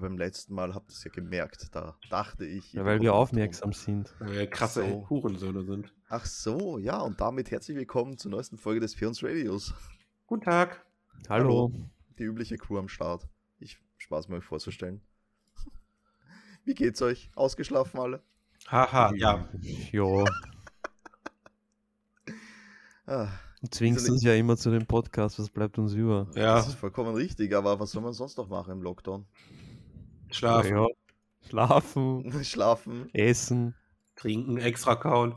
[0.00, 1.74] beim letzten Mal habt ihr es ja gemerkt.
[1.74, 2.72] Da dachte ich.
[2.72, 4.14] Ja, weil wir aufmerksam sind.
[4.18, 5.08] Weil wir krasse So.
[5.08, 5.92] Hurensöhne sind.
[6.08, 9.74] Ach so, ja, und damit herzlich willkommen zur neuesten Folge des Firns Radios.
[10.26, 10.84] Guten Tag.
[11.28, 11.72] Hallo.
[12.18, 13.28] Die übliche Crew am Start.
[13.58, 15.00] Ich Spaß mir euch vorzustellen.
[16.64, 17.30] Wie geht's euch?
[17.34, 18.22] Ausgeschlafen alle?
[18.68, 19.48] Haha, ja.
[19.92, 20.24] Ja,
[23.06, 23.28] Ah,
[23.62, 26.26] du zwingst uns ja immer zu dem Podcast, was bleibt uns über?
[26.34, 29.24] Ja, Das ist vollkommen richtig, aber was soll man sonst noch machen im Lockdown?
[30.30, 30.86] Schlafen, Ja.
[31.48, 33.74] Schlafen, Schlafen, essen,
[34.16, 35.34] trinken, extra kauen.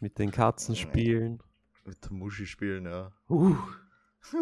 [0.00, 1.40] mit den Katzen spielen.
[1.84, 3.12] mit der Muschi spielen, ja.
[3.28, 3.56] Uh,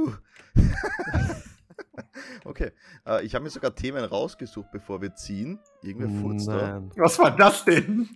[2.44, 2.72] okay,
[3.06, 5.58] äh, ich habe mir sogar Themen rausgesucht, bevor wir ziehen.
[5.82, 6.82] Irgendwer furzt da.
[6.96, 8.08] Was war das denn?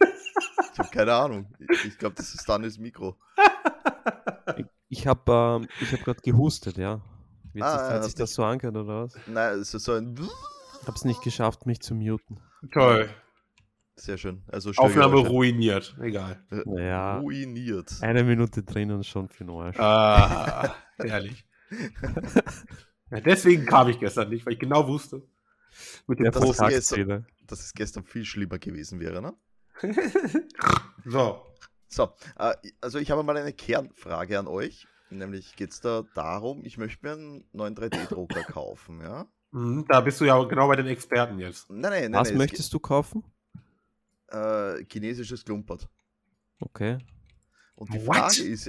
[0.72, 1.46] Ich habe keine Ahnung.
[1.58, 3.16] Ich, ich glaube, das ist Danis Mikro.
[4.90, 7.00] Ich habe ähm, ich hab gerade gehustet, ja.
[7.52, 9.16] Wie Ah, hat, sich, ja, hat sich das so angehört oder was?
[9.26, 10.14] Nein, es ist so ein.
[10.86, 12.40] Hab's nicht geschafft, mich zu muten.
[12.72, 13.08] Toll.
[13.96, 14.42] Sehr schön.
[14.48, 15.96] Also Aufnahme ruiniert.
[16.00, 16.44] Egal.
[16.50, 17.18] Äh, Naja.
[17.18, 17.92] Ruiniert.
[18.02, 19.78] Eine Minute drin und schon für den Arsch.
[19.78, 21.46] Ah, herrlich.
[23.10, 25.22] Ja, deswegen kam ich gestern nicht, weil ich genau wusste.
[26.06, 26.58] Mit dem Der das ist Post.
[26.58, 27.24] Vertragszähler.
[27.46, 29.34] Dass es gestern viel schlimmer gewesen wäre, ne?
[31.04, 31.42] so.
[31.88, 34.86] So, äh, also ich habe mal eine Kernfrage an euch.
[35.10, 39.26] Nämlich geht es da darum, ich möchte mir einen neuen 3D-Drucker kaufen, ja?
[39.54, 41.70] Mhm, Da bist du ja genau bei den Experten jetzt.
[41.70, 42.20] Nein, nein, nein.
[42.20, 43.24] Was nein, es möchtest du kaufen?
[44.28, 45.88] Äh, chinesisches Klumpert.
[46.58, 46.98] Okay.
[47.76, 48.16] Und die What?
[48.16, 48.68] Frage ist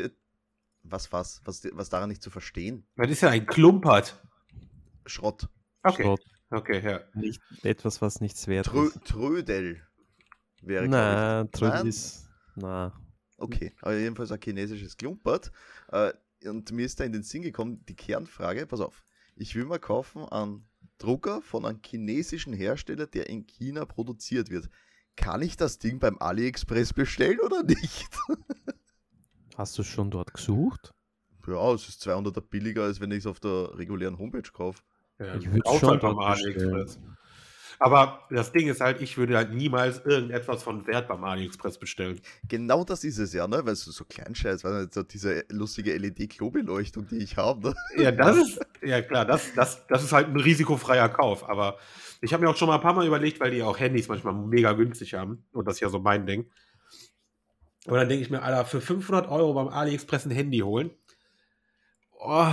[0.84, 2.86] was, was, was, was daran nicht zu verstehen?
[2.96, 4.24] Das ist ja ein Klumpert.
[5.08, 5.50] Schrott.
[5.82, 6.04] Okay.
[6.04, 6.22] Schrott.
[6.52, 7.02] Okay, ja.
[7.16, 9.04] Nicht etwas, was nichts wert Trö ist.
[9.06, 9.82] Trödel
[10.62, 11.52] wäre, ich.
[11.52, 12.30] Trödel ist.
[12.56, 12.94] Na.
[13.38, 15.52] Okay, aber jedenfalls ein chinesisches Klumpert.
[15.88, 16.14] Äh,
[16.48, 19.04] und mir ist da in den Sinn gekommen, die Kernfrage, pass auf,
[19.36, 24.70] ich will mal kaufen einen Drucker von einem chinesischen Hersteller, der in China produziert wird.
[25.16, 28.10] Kann ich das Ding beim AliExpress bestellen oder nicht?
[29.56, 30.94] Hast du schon dort gesucht?
[31.48, 34.82] Ja, es ist 200er billiger, als wenn ich es auf der regulären Homepage kaufe.
[35.20, 37.00] ja Ich würd's auch schon beim AliExpress.
[37.80, 42.22] Aber das Ding ist halt, ich würde halt niemals irgendetwas von Wert beim AliExpress bestellen.
[42.48, 43.66] Genau das ist es ja, ne?
[43.66, 47.76] Weil so, so Kleinscheiß, weil so diese lustige LED-Klobeleuchtung, die ich habe, ne?
[47.98, 51.48] Ja, das ist, ja klar, das, das, das ist halt ein risikofreier Kauf.
[51.50, 51.78] Aber
[52.22, 54.34] ich habe mir auch schon mal ein paar Mal überlegt, weil die auch Handys manchmal
[54.34, 55.46] mega günstig haben.
[55.52, 56.50] Und das ist ja so mein Ding.
[57.86, 60.92] Und dann denke ich mir, Alter, für 500 Euro beim AliExpress ein Handy holen.
[62.20, 62.52] Oh,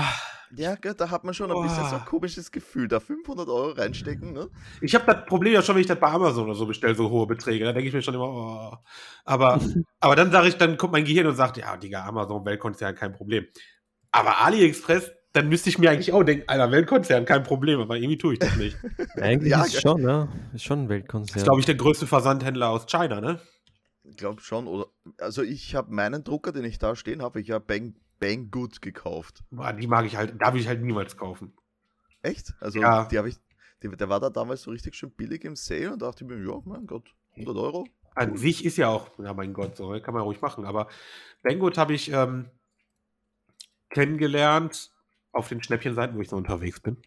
[0.54, 3.70] Ja, gell, da hat man schon ein bisschen so ein komisches Gefühl, da 500 Euro
[3.70, 4.48] reinstecken, ne?
[4.82, 7.08] ich habe das Problem ja schon, wenn ich das bei Amazon oder so bestelle, so
[7.08, 7.64] hohe Beträge.
[7.64, 8.76] Da denke ich mir schon immer, oh.
[9.24, 9.60] Aber,
[10.00, 13.12] aber dann sage ich, dann kommt mein Gehirn und sagt, ja, Digga, Amazon, Weltkonzern, kein
[13.12, 13.46] Problem.
[14.10, 17.80] Aber AliExpress, dann müsste ich mir eigentlich auch denken, Alter, Weltkonzern, kein Problem.
[17.80, 18.76] Aber irgendwie tue ich das nicht.
[19.16, 20.28] Eigentlich Ja, ist schon, ja.
[20.52, 21.38] Ist schon ein Das Weltkonzern.
[21.38, 23.40] ist, glaube ich, der größte Versandhändler aus China, ne?
[24.04, 24.88] Ich glaube schon, oder?
[25.18, 28.80] Also ich habe meinen Drucker, den ich da stehen habe, ich habe Bang, Bang Good
[28.80, 29.42] gekauft.
[29.50, 31.52] Boah, die mag ich halt, darf ich halt niemals kaufen.
[32.22, 32.54] Echt?
[32.60, 33.06] Also Ja.
[33.06, 33.36] die habe ich,
[33.82, 36.38] die, der war da damals so richtig schön billig im Sale und dachte ich mir,
[36.38, 37.88] ja, mein Gott, 100 Euro.
[38.14, 40.66] An sich ist ja auch, ja mein Gott, so kann man ruhig machen.
[40.66, 40.86] Aber
[41.42, 42.48] Banggood habe ich ähm,
[43.90, 44.92] kennengelernt
[45.32, 46.98] auf den Schnäppchenseiten, wo ich so unterwegs bin.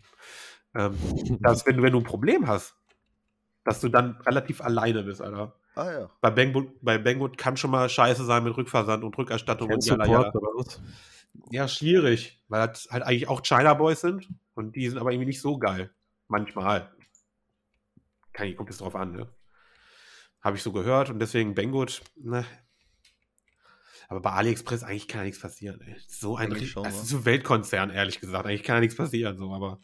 [0.74, 0.98] Ähm,
[1.42, 2.76] dass wenn du, wenn du ein Problem hast,
[3.64, 5.56] dass du dann relativ alleine bist, Alter.
[5.76, 6.10] Ah ja.
[6.22, 10.08] Bei Banggood, bei Banggood kann schon mal scheiße sein mit Rückversand und Rückerstattung und Support
[10.08, 10.64] jala.
[11.52, 15.28] Ja, schwierig, weil das halt eigentlich auch China Boys sind und die sind aber irgendwie
[15.28, 15.94] nicht so geil.
[16.30, 16.92] Manchmal.
[18.32, 19.28] Kann, kommt es drauf an, ne?
[20.42, 22.46] Habe ich so gehört und deswegen Banggood, ne.
[24.08, 25.96] Aber bei AliExpress eigentlich kann ja nichts passieren, ey.
[26.08, 26.88] So ein das ne?
[26.88, 28.46] ist so ein Weltkonzern, ehrlich gesagt.
[28.46, 29.80] Eigentlich kann ja nichts passieren, so, aber.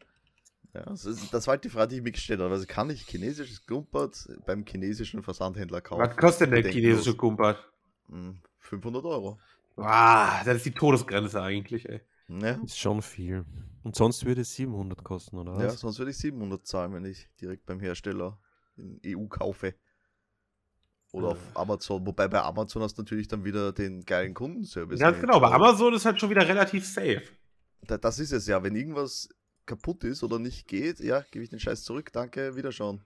[0.73, 2.51] Ja das, ist, das war halt die Frage, die ich mir gestellt habe.
[2.53, 6.01] Also kann ich chinesisches Klumpert beim chinesischen Versandhändler kaufen?
[6.01, 7.57] Was kostet denn der chinesische Kumpert?
[8.09, 9.39] Hm, 500 Euro.
[9.77, 12.01] Ah, das ist die Todesgrenze eigentlich, ey.
[12.27, 12.51] Ja.
[12.63, 13.45] Ist schon viel.
[13.83, 15.79] Und sonst würde es 700 kosten, oder ja, was?
[15.79, 18.39] sonst würde ich 700 zahlen, wenn ich direkt beim Hersteller
[18.77, 19.73] in EU kaufe.
[21.11, 22.05] Oder auf Amazon.
[22.05, 24.99] Wobei bei Amazon hast du natürlich dann wieder den geilen Kundenservice.
[24.99, 27.23] Ganz genau, bei Amazon ist halt schon wieder relativ safe.
[27.81, 28.63] da- Das ist es ja.
[28.63, 29.27] Wenn irgendwas
[29.71, 32.11] kaputt ist oder nicht geht, ja, gebe ich den Scheiß zurück.
[32.11, 33.05] Danke, wiederschauen.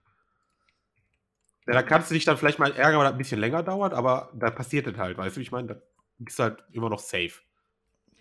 [1.68, 3.94] Ja, da kannst du dich dann vielleicht mal ärgern, weil das ein bisschen länger dauert,
[3.94, 5.82] aber da passiert das halt, weißt du, ich meine, da
[6.18, 7.42] bist du halt immer noch safe.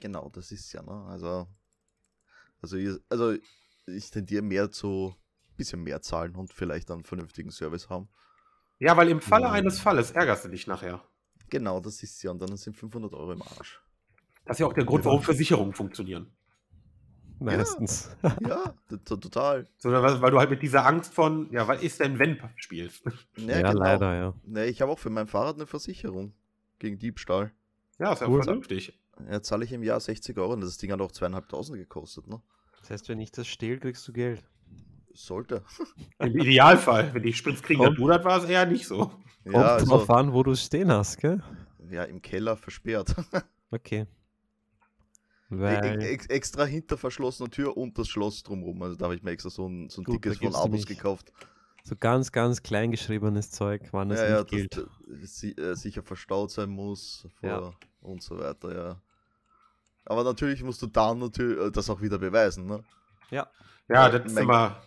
[0.00, 1.06] Genau, das ist ja, ne?
[1.08, 1.46] Also,
[2.60, 3.34] also, ihr, also
[3.86, 5.14] ich tendiere mehr zu
[5.56, 8.08] bisschen mehr zahlen und vielleicht einen vernünftigen Service haben.
[8.78, 9.52] Ja, weil im Falle Ja.
[9.52, 11.02] eines Falles ärgerst du dich nachher.
[11.48, 12.32] Genau, das ist ja.
[12.32, 13.80] Und dann sind 500 Euro im Arsch.
[14.44, 16.34] Das ist ja auch der Grund, warum Versicherungen funktionieren.
[17.40, 18.10] Meistens.
[18.40, 19.66] Ja, t- total.
[19.76, 23.02] Sondern weil, weil du halt mit dieser Angst von, ja, was ist denn, wenn spielst?
[23.36, 23.80] Ja, genau.
[23.80, 24.34] leider, ja.
[24.44, 26.32] Nee, ich habe auch für mein Fahrrad eine Versicherung
[26.78, 27.52] gegen Diebstahl.
[27.98, 28.42] Ja, ist ja Cool.
[28.42, 28.98] vernünftig.
[29.30, 32.40] Ja, zahle ich im Jahr 60 Euro und das Ding hat auch zweieinhalbtausend gekostet, ne?
[32.80, 34.42] Das heißt, wenn ich das stehle, kriegst du Geld.
[35.12, 35.62] Sollte.
[36.18, 37.14] Im Idealfall.
[37.14, 39.06] Wenn die Spritz kriegen, Kommt- dann du, das war es eher nicht so.
[39.44, 41.42] Kommt Ja, drauf also, an, wo du es stehen hast, gell?
[41.90, 43.14] ja, im Keller versperrt.
[43.70, 44.06] Okay.
[45.50, 48.82] E- Weil, ex extra hinter verschlossener Tür und das Schloss drumherum.
[48.82, 51.32] Also da habe ich mir extra so ein, so ein Gut, dickes von nämlich- gekauft.
[51.84, 54.76] so ganz, ganz klein geschriebenes Zeug, wann es Ja, ja, nicht gilt.
[54.78, 54.86] dass
[55.20, 57.72] das äh, sicher verstaut sein muss vor Ja.
[58.00, 59.00] und so weiter, ja.
[60.06, 62.82] Aber natürlich musst du dann natürlich äh, das auch wieder beweisen, ne?
[63.30, 63.48] Ja,
[63.88, 64.82] Ja, das ist immer.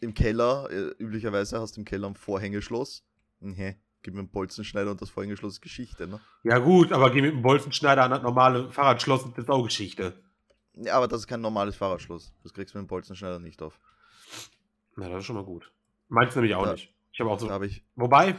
[0.00, 3.04] Im Keller, äh, üblicherweise hast du im Keller ein Vorhängeschloss.
[3.40, 6.20] Nee, gib mir einen Bolzenschneider und das Vorhängeschloss ist Geschichte, ne?
[6.42, 9.64] Ja, gut, aber geh mit dem Bolzenschneider an das normale Fahrradschloss und das ist auch
[9.64, 10.14] Geschichte.
[10.74, 12.32] Ja, aber das ist kein normales Fahrradschloss.
[12.42, 13.78] Das kriegst du mit dem Bolzenschneider nicht auf.
[14.96, 15.70] Na, das ist schon mal gut.
[16.08, 16.72] Meinst nämlich auch Ja.
[16.72, 16.92] nicht.
[17.12, 17.48] Ich habe auch so.
[17.48, 18.36] Da habe ich, Wobei,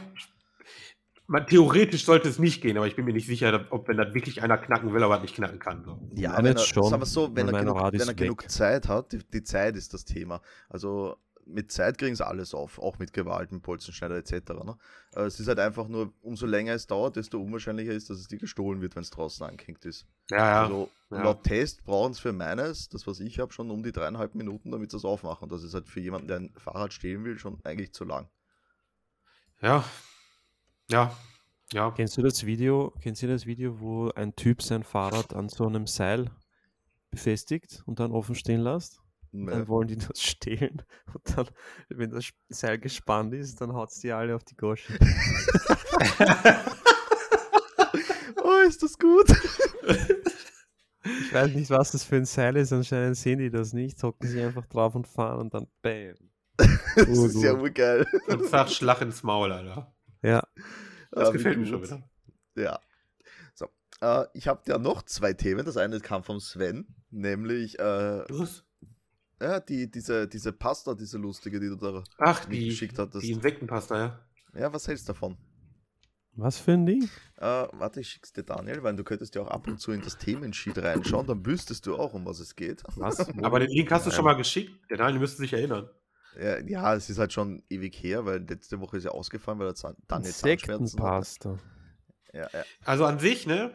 [1.26, 4.14] man, theoretisch sollte es nicht gehen, aber ich bin mir nicht sicher, ob wenn das
[4.14, 5.84] wirklich einer knacken will, aber nicht knacken kann.
[5.84, 5.98] So.
[6.14, 8.14] Ja, Meine wenn er, jetzt schon, sagen wir so, wenn weil er, genug, wenn er
[8.14, 8.50] genug.
[8.50, 10.40] Zeit hat, die, die Zeit ist das Thema.
[10.68, 11.16] Also
[11.46, 14.32] mit Zeit kriegen sie alles auf, auch mit Gewalt, mit Bolzenschneider etc.
[14.64, 14.76] Ne?
[15.14, 18.28] Äh, Es ist halt einfach nur, umso länger es dauert, desto unwahrscheinlicher ist, dass es
[18.28, 20.06] dir gestohlen wird, wenn es draußen angehängt ist.
[20.30, 20.62] Ja, ja.
[20.62, 21.22] Also ja.
[21.22, 24.70] laut Test brauchen es für meines, das was ich habe, schon um die dreieinhalb Minuten,
[24.70, 25.48] damit sie es aufmachen.
[25.48, 28.28] Das ist halt für jemanden, der ein Fahrrad stehlen will, schon eigentlich zu lang.
[29.60, 29.84] ja.
[30.90, 31.16] Ja.
[31.72, 31.90] Ja.
[31.92, 35.66] Kennst du das Video, kennst du das Video, wo ein Typ sein Fahrrad an so
[35.66, 36.30] einem Seil
[37.10, 39.01] befestigt und dann offen stehen lässt?
[39.34, 39.50] Nee.
[39.50, 40.82] Dann wollen die das stehlen
[41.14, 41.48] und dann,
[41.88, 44.92] wenn das Seil gespannt ist, dann haut es die alle auf die Gosche.
[48.44, 49.26] Oh, ist das gut?
[51.04, 54.28] Ich weiß nicht, was das für ein Seil ist, anscheinend sehen die das nicht, hocken
[54.28, 56.14] sich einfach drauf und fahren und dann bam.
[56.96, 57.62] Das ist ja Urgut.
[57.70, 58.06] urgeil.
[58.28, 59.94] Und sag Schlag ins Maul, Alter.
[60.22, 60.46] Ja,
[61.10, 62.02] Das Ah, wie gefällt mir schon wieder.
[62.56, 62.78] Ja.
[63.54, 63.68] So.
[64.00, 65.64] Äh, ich habe ja noch zwei Themen.
[65.64, 68.64] Das eine kam vom Sven, nämlich äh, Was?
[69.42, 73.24] Ja, die, diese, diese Pasta, diese lustige, die du da Ach, die, geschickt hattest.
[73.24, 74.20] die Insektenpasta, ja.
[74.54, 75.36] Ja, was hältst du davon?
[76.34, 77.04] was für ein Ding?
[77.36, 80.00] Äh, warte, ich schick's dir Daniel, weil du könntest ja auch ab und zu in
[80.00, 82.82] das Themensheet reinschauen, dann wüsstest du auch, um was es geht.
[82.96, 83.18] Was?
[83.42, 84.72] Aber den Link hast du schon mal geschickt.
[84.90, 85.90] Der Daniel müsste sich erinnern.
[86.40, 89.66] Ja, ja, es ist halt schon ewig her, weil letzte Woche ist ja ausgefallen, weil
[89.66, 91.16] er Zahn- Daniel Zahnschmerzen hatte.
[91.18, 91.58] Insektenpasta.
[92.32, 92.64] Ja, ja.
[92.86, 93.70] Also an sich, ne,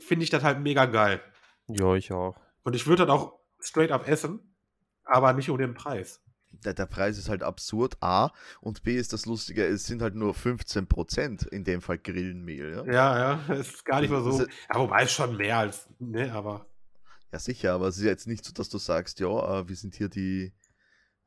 [0.00, 1.20] finde ich das halt mega geil.
[1.68, 2.36] Ja, ich auch.
[2.64, 4.53] Und ich würde das auch straight up essen,
[5.04, 6.20] aber nicht um den Preis.
[6.64, 8.30] Der, der Preis ist halt absurd, A.
[8.60, 12.84] Und B ist das Lustige, es sind halt nur 15%, in dem Fall Grillenmehl.
[12.86, 14.40] Ja, Ja, ja, ist gar nicht mal so.
[14.40, 16.66] Ja, wobei es schon mehr als, ne, aber.
[17.32, 19.94] ja sicher, aber es ist jetzt nicht so, dass du sagst, ja, äh, wir sind
[19.94, 20.52] hier die,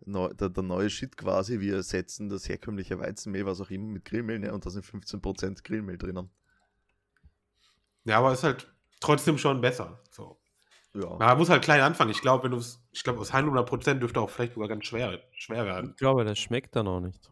[0.05, 4.05] neu, der, der neue Shit quasi, wir ersetzen das herkömmliche Weizenmehl, was auch immer, mit
[4.05, 4.53] Grillmehl, ne?
[4.53, 6.29] und da sind 15% Grillmehl drinnen.
[8.05, 10.01] Ja, aber ist halt trotzdem schon besser.
[10.09, 10.39] So.
[11.01, 11.17] Ja.
[11.17, 12.11] Man muss halt klein anfangen.
[12.11, 15.19] Ich glaube, wenn du es, ich glaube, aus 100% dürfte auch vielleicht sogar ganz schwer,
[15.31, 15.91] schwer werden.
[15.91, 17.29] Ich glaube, das schmeckt dann auch nicht.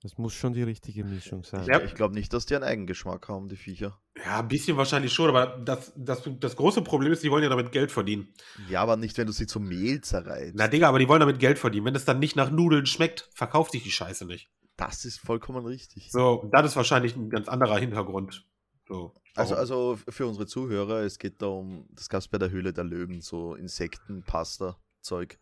[0.00, 1.66] Das muss schon die richtige Mischung sein.
[1.66, 1.80] Ja.
[1.80, 3.98] Ich glaube nicht, dass die einen Eigengeschmack haben, die Viecher.
[4.24, 7.48] Ja, ein bisschen wahrscheinlich schon, aber das, das, das große Problem ist, die wollen ja
[7.48, 8.32] damit Geld verdienen.
[8.68, 10.52] Ja, aber nicht, wenn du sie zum Mehl zerreißt.
[10.54, 11.86] Na, Digga, aber die wollen damit Geld verdienen.
[11.86, 14.48] Wenn es dann nicht nach Nudeln schmeckt, verkauft sich die Scheiße nicht.
[14.76, 16.12] das ist vollkommen richtig.
[16.12, 18.44] So, und das ist wahrscheinlich ein ganz anderer Hintergrund.
[18.88, 19.12] So.
[19.36, 22.72] Also, also für unsere Zuhörer, es geht da um, das gab es bei der Höhle
[22.72, 25.38] der Löwen, so Insektenpasta-Zeug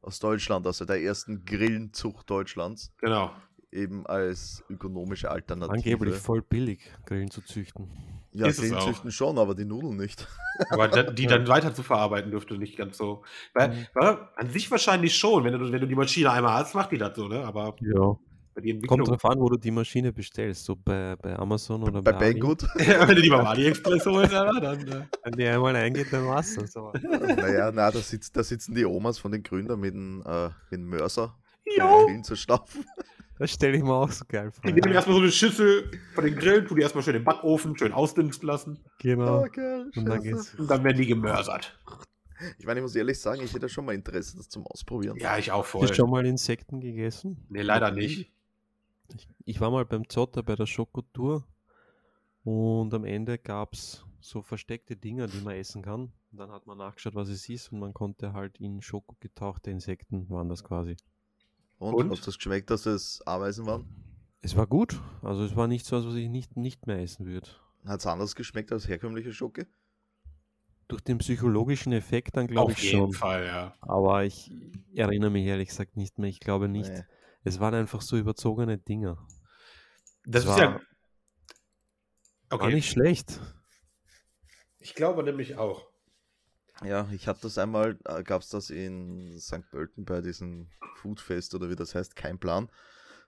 [0.00, 3.32] aus Deutschland, also der ersten Grillenzucht Deutschlands, genau.
[3.72, 5.76] eben als ökonomische Alternative.
[5.76, 7.88] Angeblich voll billig, Grillen zu züchten.
[8.32, 10.26] ja, ist es Grillen züchten schon, aber die Nudeln nicht.
[10.70, 13.24] Aber die dann weiter zu verarbeiten dürfte nicht ganz so.
[13.52, 13.86] Weil, Mhm.
[13.94, 16.98] weil, an sich wahrscheinlich schon, wenn du, wenn du die Maschine einmal hast, macht die
[16.98, 17.44] das so, ne?
[17.44, 18.16] Aber Ja.
[18.54, 18.98] Bei die Entwicklung.
[19.04, 20.64] Kommt drauf an, wo du die Maschine bestellst.
[20.64, 22.32] So bei, bei Amazon oder Bei bei.
[22.32, 22.62] Banggood?
[22.76, 24.88] wenn du die beim AliExpress holst, dann.
[24.88, 26.76] Äh, Wenn die einmal eingeht, dann war's das.
[26.76, 30.46] Aber naja, na, da, sitzt, da sitzen die Omas von den Gründern mit dem, äh,
[30.70, 31.36] mit dem Mörser!
[31.76, 32.84] Grillen zu stapfen.
[33.38, 34.62] das stelle ich mir auch so geil vor.
[34.64, 37.76] Die nehmen erstmal so eine Schüssel von den Grillen, tu die erstmal schön im Backofen,
[37.76, 38.78] schön ausdünsten lassen.
[39.00, 39.40] Genau.
[39.42, 40.54] Oh, geil, Und dann geht's.
[40.54, 41.76] Und dann werden die gemörsert.
[42.58, 45.16] Ich meine, ich muss ehrlich sagen, ich hätte schon mal Interesse, das zum Ausprobieren.
[45.18, 45.86] Ja, ich auch Hast voll.
[45.86, 47.46] du schon mal Insekten gegessen?
[47.48, 48.30] Nee, leider nicht.
[49.14, 51.46] Ich, ich war mal beim Zotter bei der Schokotour
[52.42, 56.12] und am Ende gab es so versteckte Dinger, die man essen kann.
[56.32, 59.70] Und dann hat man nachgeschaut, was es ist und man konnte halt in Schoko getauchte
[59.70, 60.96] Insekten waren das quasi.
[61.78, 62.10] Und, Und?
[62.10, 63.86] hast du das geschmeckt, dass es Ameisen waren?
[64.40, 65.00] Es war gut.
[65.22, 67.48] Also es war nicht so, als was ich nicht, nicht mehr essen würde.
[67.84, 69.66] Hat es anders geschmeckt als herkömmliche Schoke?
[70.88, 73.12] durch den psychologischen Effekt dann glaube Auf ich jeden schon.
[73.12, 73.74] Fall, ja.
[73.80, 74.50] Aber ich
[74.94, 76.28] erinnere mich ehrlich gesagt nicht mehr.
[76.28, 76.90] Ich glaube nicht.
[76.90, 77.04] Nee.
[77.44, 79.16] Es waren einfach so überzogene Dinger.
[80.24, 80.72] Das Das ist ja.
[80.74, 80.80] war-
[82.50, 82.74] War Okay.
[82.74, 83.40] nicht schlecht.
[84.78, 85.86] Ich glaube nämlich auch.
[86.84, 89.68] Ja, ich habe das einmal, äh, gab es das in St.
[89.70, 92.68] Pölten bei diesem Foodfest oder wie das heißt, kein Plan.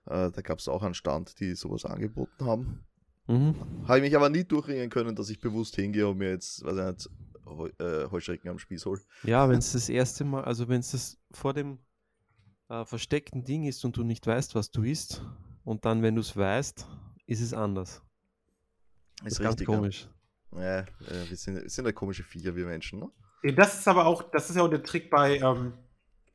[0.05, 2.85] Äh, da gab es auch einen Stand, die sowas angeboten haben.
[3.27, 3.55] Mhm.
[3.87, 6.77] Habe ich mich aber nie durchringen können, dass ich bewusst hingehe und mir jetzt, weiß
[6.77, 7.09] ich nicht,
[7.45, 9.01] Heu äh, Heuschrecken am Spieß hole.
[9.23, 11.79] Ja, wenn es das erste Mal, also wenn es das vor dem
[12.69, 15.23] äh, versteckten Ding ist und du nicht weißt, was du isst,
[15.63, 16.87] und dann, wenn du es weißt,
[17.25, 18.01] ist es anders.
[19.17, 19.67] Das Ist ist ganz richtig.
[19.67, 20.07] komisch.
[20.53, 20.85] Ja, ja
[21.27, 23.09] wir, sind, wir sind ja komische Viecher, wir Menschen, ne?
[23.43, 25.73] Ja, Das ist aber auch, das ist ja auch der Trick bei ähm,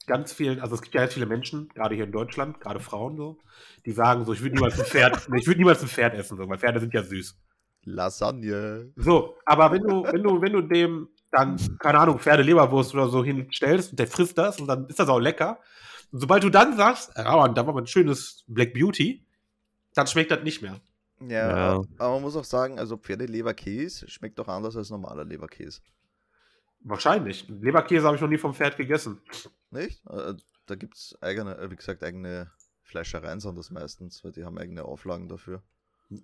[0.07, 3.17] ganz vielen, also es gibt ja ganz viele Menschen, gerade hier in Deutschland, gerade Frauen
[3.17, 3.39] so,
[3.87, 6.47] die sagen so, ich würde niemals ein Pferd, ich würde niemals ein Pferd essen, so,
[6.47, 7.39] weil Pferde sind ja süß.
[7.85, 8.93] Lasagne.
[8.97, 13.25] So, aber wenn du, wenn du, wenn du dem dann, keine Ahnung, Pferdeleberwurst oder so
[13.25, 15.59] hinstellst und der frisst das und dann ist das auch lecker.
[16.12, 19.26] Und sobald du dann sagst, ah, und da war mal ein schönes Black Beauty,
[19.95, 20.81] dann schmeckt das nicht mehr.
[21.21, 21.28] Ja,
[21.76, 21.81] Ja.
[21.99, 25.81] aber man muss auch sagen, also Pferdeleberkäse schmeckt doch anders als normaler Leberkäse.
[26.81, 27.49] Wahrscheinlich.
[27.49, 29.21] Leberkäse habe ich noch nie vom Pferd gegessen.
[29.71, 30.04] Nicht?
[30.09, 30.35] Äh,
[30.66, 32.50] Da gibt es eigene, äh, wie gesagt, eigene
[32.83, 35.62] Fleischereien sind das meistens, weil die haben eigene Auflagen dafür.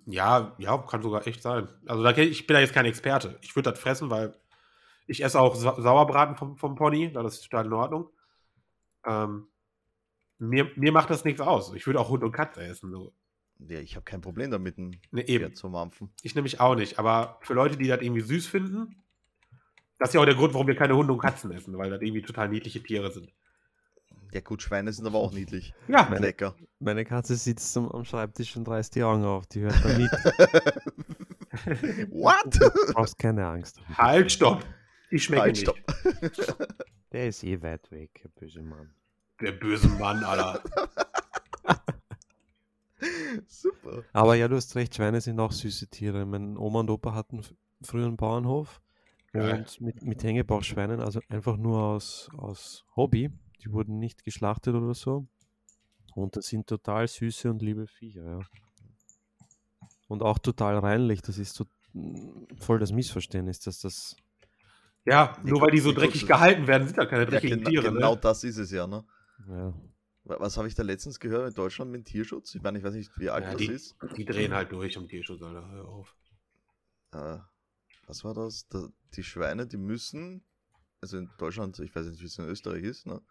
[0.05, 1.67] Ja, ja, kann sogar echt sein.
[1.85, 3.37] Also da, ich bin da jetzt kein Experte.
[3.41, 4.35] Ich würde das fressen, weil
[5.07, 8.09] ich esse auch Sa Sauerbraten vom, vom Pony, das ist total in Ordnung.
[9.05, 9.47] Ähm,
[10.39, 11.73] mir, mir macht das nichts aus.
[11.75, 12.91] Ich würde auch Hund und Katze essen.
[12.91, 13.13] So.
[13.67, 15.45] Ja, ich habe kein Problem damit, ein Ne, eben.
[15.45, 16.11] Pferd zu mampfen.
[16.23, 16.97] Ich nämlich auch nicht.
[16.97, 18.95] Aber für Leute, die das irgendwie süß finden,
[19.97, 22.01] das ist ja auch der Grund, warum wir keine Hunde und Katzen essen, weil das
[22.01, 23.29] irgendwie total niedliche Tiere sind.
[24.31, 25.73] Ja gut, Schweine sind aber auch niedlich.
[25.87, 26.55] Ja, Meine- Lecker.
[26.79, 29.45] Meine Katze sitzt am, am Schreibtisch und reißt die Augen auf.
[29.47, 30.11] Die hört da mit.
[32.11, 32.59] What?
[32.59, 33.81] Du brauchst keine Angst.
[33.97, 34.63] halt, stopp.
[35.09, 35.61] Ich schmecke Halt, nicht.
[35.63, 35.77] stopp.
[37.11, 38.93] Der ist eh weit weg, der böse Mann.
[39.41, 40.61] Der böse Mann, Alter.
[43.47, 44.03] Super.
[44.13, 46.25] Aber ja, du hast recht, Schweine sind auch süße Tiere.
[46.25, 47.41] Mein Oma und Opa hatten
[47.81, 48.81] früher einen Bauernhof
[49.31, 49.59] Geil.
[49.59, 53.29] und mit, mit Hängebauchschweinen, also einfach nur aus, aus Hobby.
[53.63, 55.27] Die wurden nicht geschlachtet oder so.
[56.15, 58.39] Und das sind total süße und liebe Viecher, ja.
[60.07, 61.21] Und auch total reinlich.
[61.21, 64.15] Das ist so mm, voll das Missverständnis, dass das.
[65.05, 67.93] Ja, nur weil die so dreckig gehalten werden, sind da keine Ja, dreckigen gena Tiere.
[67.93, 68.19] genau Ne?
[68.21, 69.03] das ist es ja, ne?
[69.47, 69.73] Ja.
[70.25, 72.53] Wa- Was habe ich da letztens gehört in Deutschland mit dem Tierschutz?
[72.55, 73.95] Ich meine, ich weiß nicht, wie alt Ja, das die, ist.
[74.17, 75.69] die drehen halt durch um Tierschutz, Alter.
[75.71, 76.15] Hör auf.
[77.13, 77.37] Äh,
[78.07, 78.67] was war das?
[78.69, 80.43] Da, die Schweine, die müssen,
[81.01, 83.21] also in Deutschland, ich weiß nicht, wie es in Österreich ist, ne?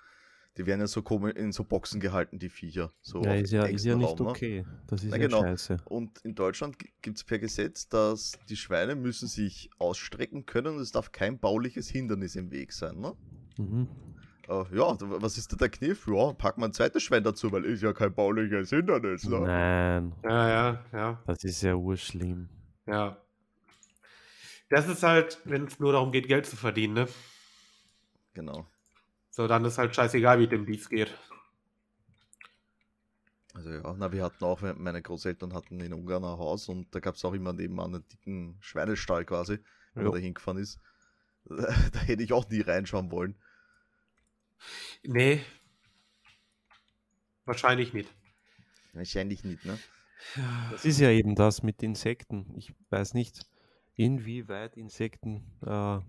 [0.57, 2.93] Die werden ja so komisch in so Boxen gehalten, die Viecher.
[3.01, 4.31] So ja, ist ja, ist ja nicht Raum, ne?
[4.31, 4.67] okay.
[4.89, 5.43] Das ist Na ja genau.
[5.43, 5.77] scheiße.
[5.85, 10.81] Und in Deutschland gibt es per Gesetz, dass die Schweine müssen sich ausstrecken können und
[10.81, 12.99] es darf kein bauliches Hindernis im Weg sein.
[12.99, 13.15] Ne?
[13.57, 13.87] Mhm.
[14.49, 16.07] Äh, ja, d- was ist da der Kniff?
[16.09, 19.25] Ja, pack mal ein zweites Schwein dazu, weil ist ja kein bauliches Hindernis.
[19.25, 19.41] Ne?
[19.41, 22.49] Nein, Ja, ja, ja, das ist ja urschlimm.
[22.87, 23.17] ja.
[24.71, 27.09] Das ist halt, wenn es nur darum geht, Geld zu verdienen, ne?
[28.35, 28.67] Genau.
[29.31, 31.17] So, dann ist halt scheißegal, wie dem Beats geht.
[33.55, 37.01] Also ja, na, wir hatten auch, meine Großeltern hatten in Ungarn ein Haus und da
[37.01, 39.59] gab es auch immer nebenan einen dicken Schweinestall quasi,
[39.95, 40.81] wenn man da hingefahren ist.
[41.51, 43.35] Da hätte ich auch nie reinschauen wollen.
[45.05, 45.45] Nee.
[47.47, 48.15] Wahrscheinlich nicht.
[48.93, 49.83] Wahrscheinlich nicht, ne?
[50.69, 52.55] Das ist ja eben das mit Insekten.
[52.57, 53.47] Ich weiß nicht,
[53.97, 56.01] inwieweit Insekten äh,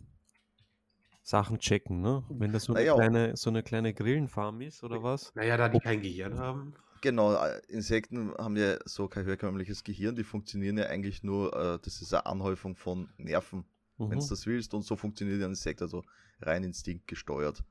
[1.23, 2.23] Sachen checken, ne?
[2.29, 2.93] Wenn das so eine, Naja.
[2.93, 5.33] kleine, so eine kleine Grillenfarm ist oder was?
[5.35, 6.75] Naja, da die kein Gehirn haben.
[7.01, 11.79] Genau, äh, Insekten haben ja so kein herkömmliches Gehirn, die funktionieren ja eigentlich nur, äh,
[11.81, 13.65] das ist eine Anhäufung von Nerven,
[14.07, 14.19] wenn Mhm.
[14.19, 16.03] du das willst, und so funktioniert ein Insekt, also
[16.41, 17.63] rein Instinkt gesteuert.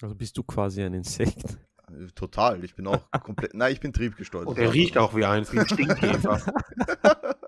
[0.00, 1.58] Also bist du quasi ein Insekt.
[2.14, 4.46] Total, ich bin auch komplett, nein, ich bin triebgesteuert.
[4.46, 6.40] Und der riecht auch wie eins, wie ein Stinkkäfer.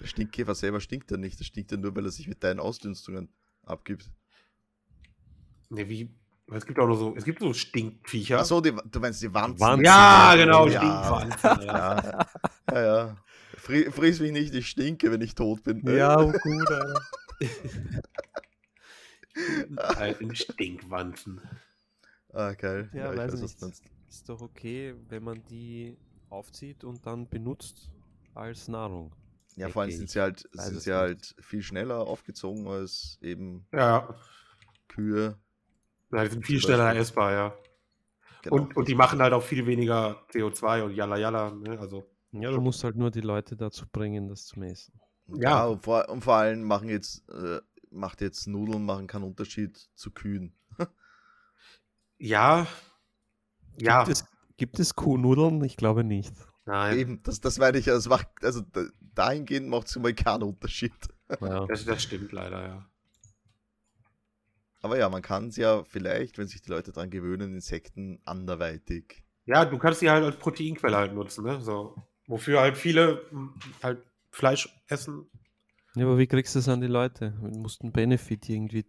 [0.00, 2.60] Der Stinkkäfer selber stinkt ja nicht, der stinkt ja nur, weil er sich mit deinen
[2.60, 3.30] Ausdünstungen
[3.64, 4.10] abgibt.
[5.70, 6.14] ne, wie.
[6.52, 8.38] Es gibt auch noch so, es gibt so Stinkviecher.
[8.40, 9.60] Achso, du meinst die Wanzen.
[9.60, 9.84] Wanzen.
[9.86, 10.78] Ja, genau, ja.
[10.78, 11.66] Stinkwanzen.
[11.66, 12.02] Ja.
[12.02, 12.26] Ja,
[12.70, 12.82] ja.
[12.82, 13.16] ja.
[13.56, 15.80] Fri friss mich nicht, ich stinke, wenn ich tot bin.
[16.32, 17.00] gut, Alter.
[19.76, 21.40] Alten Stinkwanzen.
[22.32, 22.90] Ah, geil.
[22.92, 23.60] Ja, ich weiß nicht.
[23.60, 23.82] meinst.
[24.08, 25.96] Ist doch okay, wenn man die
[26.30, 27.90] aufzieht und dann benutzt
[28.34, 29.14] als Nahrung.
[29.56, 30.98] Ja, vor allem Okay, sind sie halt, weiß sind sie nicht.
[30.98, 34.14] halt viel schneller aufgezogen als eben Ja,
[34.88, 35.38] Kühe.
[36.12, 37.02] ja, die sind viel schneller Beispiel.
[37.02, 37.54] essbar, ja.
[38.42, 38.56] Genau.
[38.56, 41.50] Und, und die machen halt auch viel weniger CO2 und jalla jalla.
[41.50, 41.78] Ne?
[41.78, 45.00] Also, Ja, du musst halt nur die Leute dazu bringen, das zu messen.
[45.28, 45.64] Ja, Ja.
[45.66, 47.60] und, vor, und vor allem machen jetzt, äh,
[47.94, 50.54] macht jetzt Nudeln machen keinen Unterschied zu Kühen.
[52.16, 52.66] Ja.
[53.78, 54.04] Ja.
[54.04, 54.24] Gibt es,
[54.56, 55.62] gibt es Kuhnudeln?
[55.64, 56.32] Ich glaube nicht.
[56.64, 56.96] Nein.
[56.96, 60.44] Eben, das, das meine ich, ja, es macht, also da- dahingehend macht es mal keinen
[60.44, 60.92] Unterschied.
[61.40, 61.66] Ja.
[61.68, 62.86] Das, das stimmt leider, ja.
[64.80, 69.24] Aber ja, man kann es ja vielleicht, wenn sich die Leute dran gewöhnen, Insekten anderweitig.
[69.46, 71.60] Ja, du kannst die halt als Proteinquelle halt nutzen, ne?
[71.60, 71.96] So.
[72.26, 73.48] Wofür halt viele mm,
[73.82, 75.26] halt Fleisch essen.
[75.96, 77.32] Ja, aber wie kriegst du das an die Leute?
[77.40, 78.86] Du musst einen Benefit irgendwie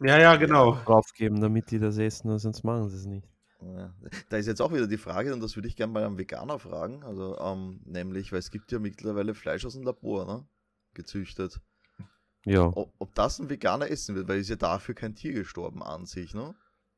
[0.00, 0.74] Ja, ja, genau.
[0.84, 3.28] draufgeben, damit die das essen, oder sonst machen sie es nicht.
[3.60, 3.92] Ja.
[4.28, 6.58] Da ist jetzt auch wieder die Frage, und das würde ich gerne mal am Veganer
[6.58, 10.46] fragen, also ähm, nämlich, weil es gibt ja mittlerweile Fleisch aus dem Labor, ne?
[10.94, 11.60] gezüchtet.
[12.44, 12.72] Ja.
[12.74, 16.06] Ob, ob das ein Veganer essen wird, weil ist ja dafür kein Tier gestorben an
[16.06, 16.54] sich, ne?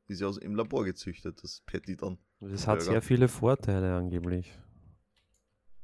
[0.07, 2.17] Ist ja aus, im Labor gezüchtet, das Patty dann.
[2.39, 2.91] Das hat Burger.
[2.91, 4.57] sehr viele Vorteile angeblich.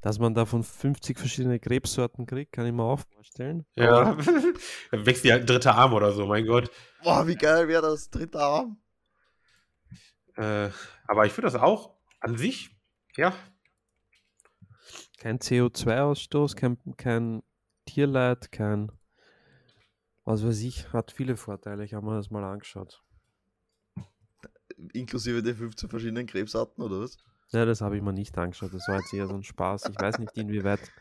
[0.01, 3.65] Dass man davon 50 verschiedene Krebssorten kriegt, kann ich mir auch vorstellen.
[3.75, 4.13] Ja.
[4.13, 4.25] Dann
[5.05, 6.69] wächst dir halt ein dritter Arm oder so, mein Gott.
[7.03, 8.77] Boah, wie geil wäre das, dritter Arm.
[10.35, 10.69] Äh,
[11.07, 12.69] aber ich finde das auch an sich,
[13.15, 13.33] ja,
[15.17, 17.41] Kein CO2-Ausstoß, kein, kein
[17.85, 18.91] Tierleid, kein
[20.27, 21.85] was weiß ich, hat viele Vorteile.
[21.85, 23.01] Ich habe mir das mal angeschaut.
[24.91, 27.17] Inklusive der 15 verschiedenen Krebsarten, oder was?
[27.51, 28.73] Ja, das habe ich mir nicht angeschaut.
[28.73, 29.85] Das war jetzt eher so ein Spaß.
[29.89, 30.79] Ich weiß nicht, inwieweit.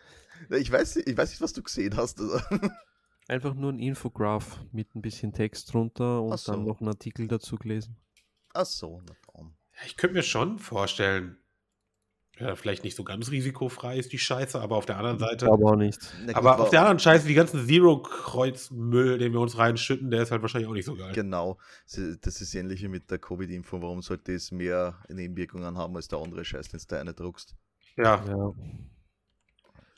[0.51, 2.21] Ich weiß, nicht- ich weiß nicht, was du gesehen hast.
[2.21, 2.39] Also.
[3.29, 6.53] Einfach nur ein Infograph mit ein bisschen Text drunter und so.
[6.53, 7.97] dann noch einen Artikel dazu gelesen.
[8.53, 9.57] Ach so, na dann.
[9.87, 11.39] ich könnte mir schon vorstellen,
[12.39, 15.47] ja, vielleicht nicht so ganz risikofrei ist die Scheiße, aber auf der anderen Seite.
[15.51, 15.99] Aber auch nicht.
[16.21, 20.23] Na gut, Aber auf der anderen Scheiße, die ganzen Zero-Kreuzmüll, den wir uns reinschütten, der
[20.23, 21.13] ist halt wahrscheinlich auch nicht so geil.
[21.15, 23.81] Genau, das ist ähnlich wie mit der Covid-Info.
[23.81, 27.55] Warum sollte es mehr Nebenwirkungen haben als der andere Scheiß, den du da eine druckst?
[27.97, 28.23] Ja,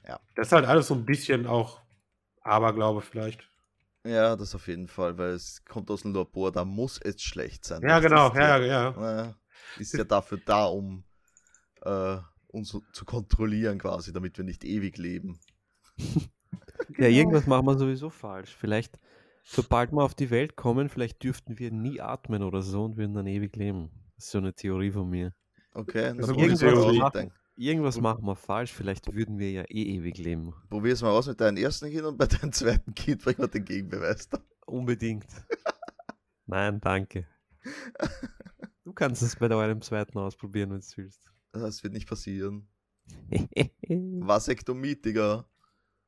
[0.06, 0.20] Ja.
[0.36, 1.80] das ist halt alles so ein bisschen auch
[2.42, 3.48] Aberglaube vielleicht.
[4.04, 7.64] Ja, das auf jeden Fall, weil es kommt aus dem Labor, da muss es schlecht
[7.64, 7.82] sein.
[7.82, 8.94] Ja, genau, ja, ja, ja.
[8.96, 9.34] ja,
[9.76, 11.04] ist ja dafür da, um
[11.82, 12.18] äh,
[12.48, 15.38] uns so zu kontrollieren quasi, damit wir nicht ewig leben.
[16.98, 18.54] ja, irgendwas machen wir sowieso falsch.
[18.56, 18.98] Vielleicht,
[19.44, 23.14] sobald wir auf die Welt kommen, vielleicht dürften wir nie atmen oder so und würden
[23.14, 23.90] dann ewig leben.
[24.16, 25.34] Das ist so eine Theorie von mir.
[25.72, 27.10] Okay, Das ist dann eine mal Theorie.
[27.12, 30.54] Denk- Irgendwas machen wir falsch, vielleicht würden wir ja eh ewig leben.
[30.70, 33.64] Probier's mal aus mit deinem ersten Kind und bei deinem zweiten Kind bringen wir den
[33.64, 34.28] Gegenbeweis.
[34.28, 34.38] da.
[34.64, 35.26] Unbedingt.
[36.46, 37.26] Nein, danke.
[38.84, 41.28] Du kannst es bei eurem zweiten ausprobieren, wenn du willst.
[41.52, 42.68] Das wird nicht passieren.
[43.88, 45.44] Vasektomie, Digga.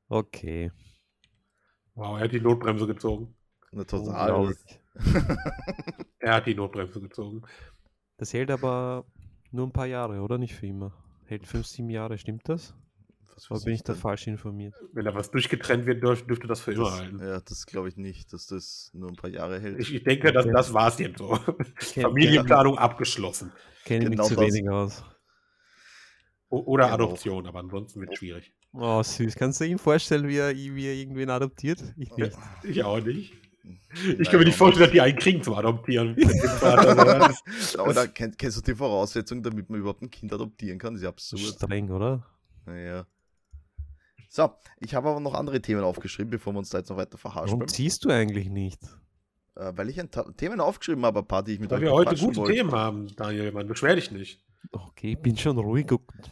[0.09, 0.71] okay.
[1.95, 3.35] Wow, er hat die Notbremse gezogen.
[3.73, 4.55] Na, total.
[6.19, 7.43] Er hat die Notbremse gezogen.
[8.19, 9.07] Das hält aber
[9.53, 10.37] nur ein paar Jahre, oder?
[10.37, 10.93] Nicht für immer.
[11.25, 12.75] Hält fünf, sieben Jahre, stimmt das?
[13.35, 14.75] Was Oder bin ich da falsch informiert?
[14.93, 17.19] Wenn da was durchgetrennt wird, dürf- dürfte das für immer halten.
[17.21, 19.79] ja, das glaube ich nicht, dass das nur ein paar Jahre hält.
[19.81, 20.55] Ich, ich denke, dass, Okay.
[20.55, 21.35] das war es jetzt so.
[22.03, 23.53] Familienplanung abgeschlossen.
[23.87, 24.45] Kenne Genau mich zu das.
[24.53, 25.03] wenig aus.
[26.51, 26.95] Oder Genau.
[26.95, 28.53] Adoption, aber ansonsten wird es schwierig.
[28.73, 29.37] Oh, süß.
[29.37, 31.83] Kannst du dir ihm vorstellen, wie er, wie er irgendwen adoptiert?
[31.97, 32.37] Ich nicht.
[32.65, 33.33] Ich auch nicht.
[34.19, 36.17] Ich kann mir nicht vorstellen, dass die einen kriegen zum Adoptieren.
[36.59, 37.35] Vater.
[37.79, 40.95] Aber da kenn, kennst du die Voraussetzungen, damit man überhaupt ein Kind adoptieren kann?
[40.95, 41.43] Das ist ja absurd.
[41.43, 42.27] Streng, oder?
[42.67, 43.07] Naja.
[44.29, 47.19] So, ich habe aber noch andere Themen aufgeschrieben, bevor wir uns da jetzt noch weiter
[47.19, 47.61] verhaspeln.
[47.61, 48.81] Warum ziehst du eigentlich nicht?
[49.57, 51.85] Äh, weil ich ein Ta Themen aufgeschrieben habe, ein paar, die ich mit Weil euch
[51.85, 52.55] wir heute gute wollte.
[52.55, 53.53] Themen haben, Daniel.
[53.53, 54.41] Man, beschwer dich nicht.
[54.73, 55.87] Okay, ich bin schon ruhig.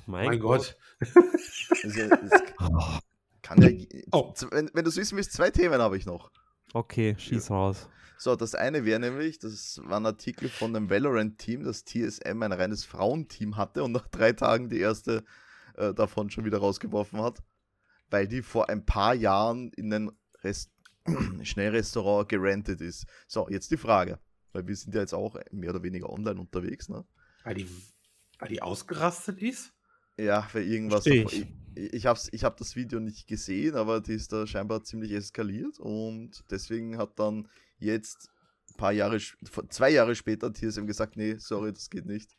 [0.06, 0.76] Mein, Mein Gott.
[1.00, 2.98] Das ist ja- das Oh,
[3.42, 3.70] kann ja,
[4.12, 4.32] Oh.
[4.50, 6.30] Wenn, wenn du es wissen willst, zwei Themen habe ich noch.
[6.74, 7.88] Okay, schieß raus.
[8.18, 12.52] So, das eine wäre nämlich, das war ein Artikel von einem Valorant-Team, das TSM ein
[12.52, 15.24] reines Frauenteam hatte und nach drei Tagen die erste
[15.76, 17.42] äh, davon schon wieder rausgeworfen hat,
[18.10, 20.10] weil die vor ein paar Jahren in ein
[20.42, 20.72] Rest
[21.42, 23.06] Schnellrestaurant gerentet ist.
[23.28, 24.18] So, jetzt die Frage,
[24.52, 27.04] weil wir sind ja jetzt auch mehr oder weniger online unterwegs, ne?
[27.44, 27.68] Weil die,
[28.38, 29.72] weil die ausgerastet ist?
[30.18, 31.05] Ja, für irgendwas.
[31.05, 31.46] Versteh Ich,
[31.77, 31.94] ich.
[31.94, 35.79] ich habe ich hab das Video nicht gesehen, aber die ist da scheinbar ziemlich eskaliert
[35.79, 37.48] und deswegen hat dann
[37.79, 38.31] jetzt
[38.70, 39.18] ein paar Jahre,
[39.68, 42.37] zwei Jahre später TSM gesagt, nee, sorry, das geht nicht.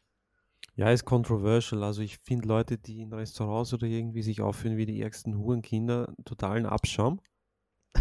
[0.76, 1.84] Ja, ist controversial.
[1.84, 6.14] Also ich finde Leute, die in Restaurants oder irgendwie sich aufführen wie die ärgsten Hurenkinder,
[6.26, 7.20] totalen Abschaum.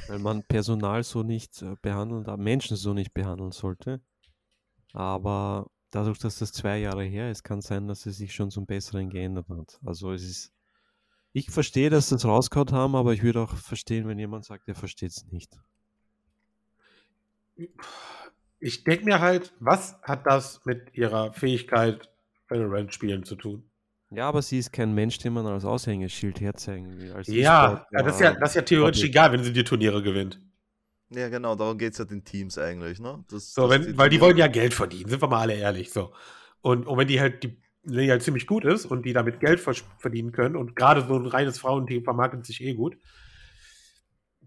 [0.06, 4.00] Weil man Personal so nicht äh, behandeln Menschen so nicht behandeln sollte.
[4.92, 8.66] Aber dadurch, dass das zwei Jahre her ist, kann sein, dass es sich schon zum
[8.66, 9.78] Besseren geändert hat.
[9.84, 10.52] Also es ist.
[11.32, 14.66] Ich verstehe, dass sie das rausgehauen haben, aber ich würde auch verstehen, wenn jemand sagt,
[14.66, 15.58] er versteht es nicht.
[18.60, 22.10] Ich denke mir halt, was hat das mit ihrer Fähigkeit,
[22.48, 23.62] Valorant spielen zu tun?
[24.10, 27.08] Ja, aber sie ist kein Mensch, den man als Aushängeschild herzeigen will.
[27.26, 30.02] Ja, E-Sport- ja, das ist ja, das ist ja theoretisch egal, wenn sie die Turniere
[30.02, 30.40] gewinnt.
[31.10, 33.24] Ja, genau, darum geht es ja den Teams eigentlich, ne?
[33.30, 35.90] Das, So, dass wenn, weil die wollen ja Geld verdienen, sind wir mal alle ehrlich.
[35.90, 36.12] So.
[36.60, 39.40] Und, und wenn die halt, die, wenn die halt ziemlich gut ist und die damit
[39.40, 42.98] Geld verdienen können und gerade so ein reines Frauenteam vermarktet sich eh gut,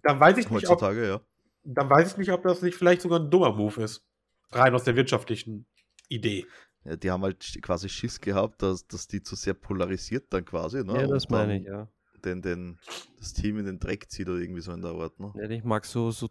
[0.04, 1.22] dann weiß ich nicht, ob, Heutzutage, ja.
[1.64, 4.06] dann weiß ich nicht, ob das nicht vielleicht sogar ein dummer Move ist.
[4.52, 5.66] Rein aus der wirtschaftlichen
[6.10, 6.46] Idee.
[6.84, 6.96] ja.
[6.96, 11.02] Die haben halt quasi Schiss gehabt, dass, dass die zu sehr polarisiert dann quasi, ne?
[11.02, 11.88] Ja, das meine ich, ja.
[12.26, 12.78] Den, den,
[13.18, 15.34] das Team in den Dreck zieht oder irgendwie so in der Art, ne?
[15.36, 15.50] ja.
[15.50, 16.30] Ich mag so, so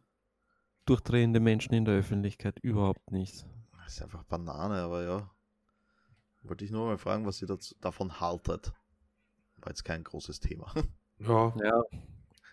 [0.91, 3.47] durchdrehende Menschen in der Öffentlichkeit überhaupt nicht.
[3.85, 5.31] Das ist einfach Banane, aber ja.
[6.43, 8.73] Wollte ich nur mal fragen, was ihr dazu, davon haltet.
[9.59, 10.73] War jetzt kein großes Thema.
[11.23, 11.55] Ja.
[11.63, 11.83] Ja,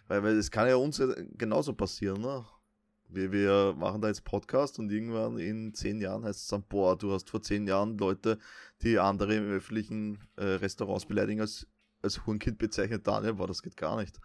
[0.09, 1.01] Weil, weil es kann ja uns
[1.37, 2.45] genauso passieren, ne?
[3.07, 6.97] Wir, wir machen da jetzt Podcast und irgendwann in zehn Jahren heißt es dann, boah,
[6.97, 8.37] du hast vor zehn Jahren Leute,
[8.81, 11.65] die andere im öffentlichen äh, Restaurants beleidigen als,
[12.01, 13.07] als Hurenkind bezeichnet.
[13.07, 14.19] Daniel, boah, das geht gar nicht.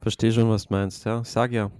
[0.00, 1.22] verstehe schon, was du meinst, ja.
[1.22, 1.70] Ich sag ja,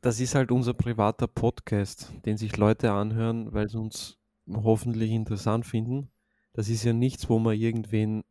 [0.00, 4.18] das ist halt unser privater Podcast, den sich Leute anhören, weil sie uns
[4.48, 6.10] hoffentlich interessant finden.
[6.52, 8.24] Das ist ja nichts, wo wir irgendwen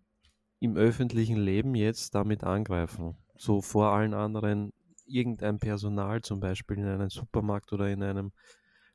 [0.59, 3.15] im öffentlichen Leben jetzt damit angreifen.
[3.37, 4.73] So vor allen anderen
[5.05, 8.31] irgendein Personal zum Beispiel in einem Supermarkt oder in einem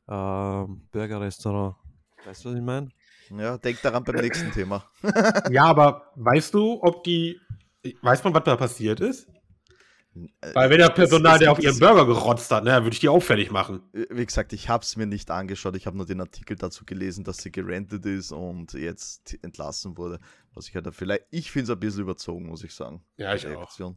[0.08, 1.76] ähm, Burgerrestaurant.
[2.24, 2.88] Weißt du, was ich meine?
[3.30, 4.84] Ja, denk daran beim nächsten Thema.
[5.50, 7.38] ja, aber weißt du, ob die.
[8.02, 9.26] Weiß man, was da passiert ist?
[10.40, 13.00] Äh, Weil wenn der das- Personal, der auf ihren Burger gerotzt hat, ne, würde ich
[13.00, 13.80] die auffällig machen.
[13.92, 15.76] Wie gesagt, ich habe es mir nicht angeschaut.
[15.76, 20.18] Ich habe nur den Artikel dazu gelesen, dass sie gerentet ist und jetzt entlassen wurde.
[20.54, 23.02] Was ich halt vielleicht, ich finde es ein bisschen überzogen, muss ich sagen.
[23.16, 23.58] Ja, ich die auch.
[23.58, 23.96] Reaktion.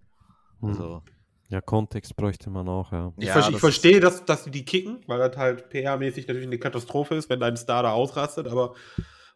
[0.61, 0.69] Hm.
[0.69, 1.01] Also,
[1.49, 3.13] Ja, Kontext bräuchte man auch, ja.
[3.17, 6.27] Ich, Ja, ver- ich das verstehe, dass, dass sie die kicken, weil das halt PR-mäßig
[6.27, 8.73] natürlich eine Katastrophe ist, wenn dein Star da ausrastet, aber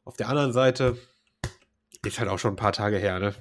[0.03, 0.97] auf der anderen Seite
[2.05, 3.35] ist halt auch schon ein paar Tage her, ne?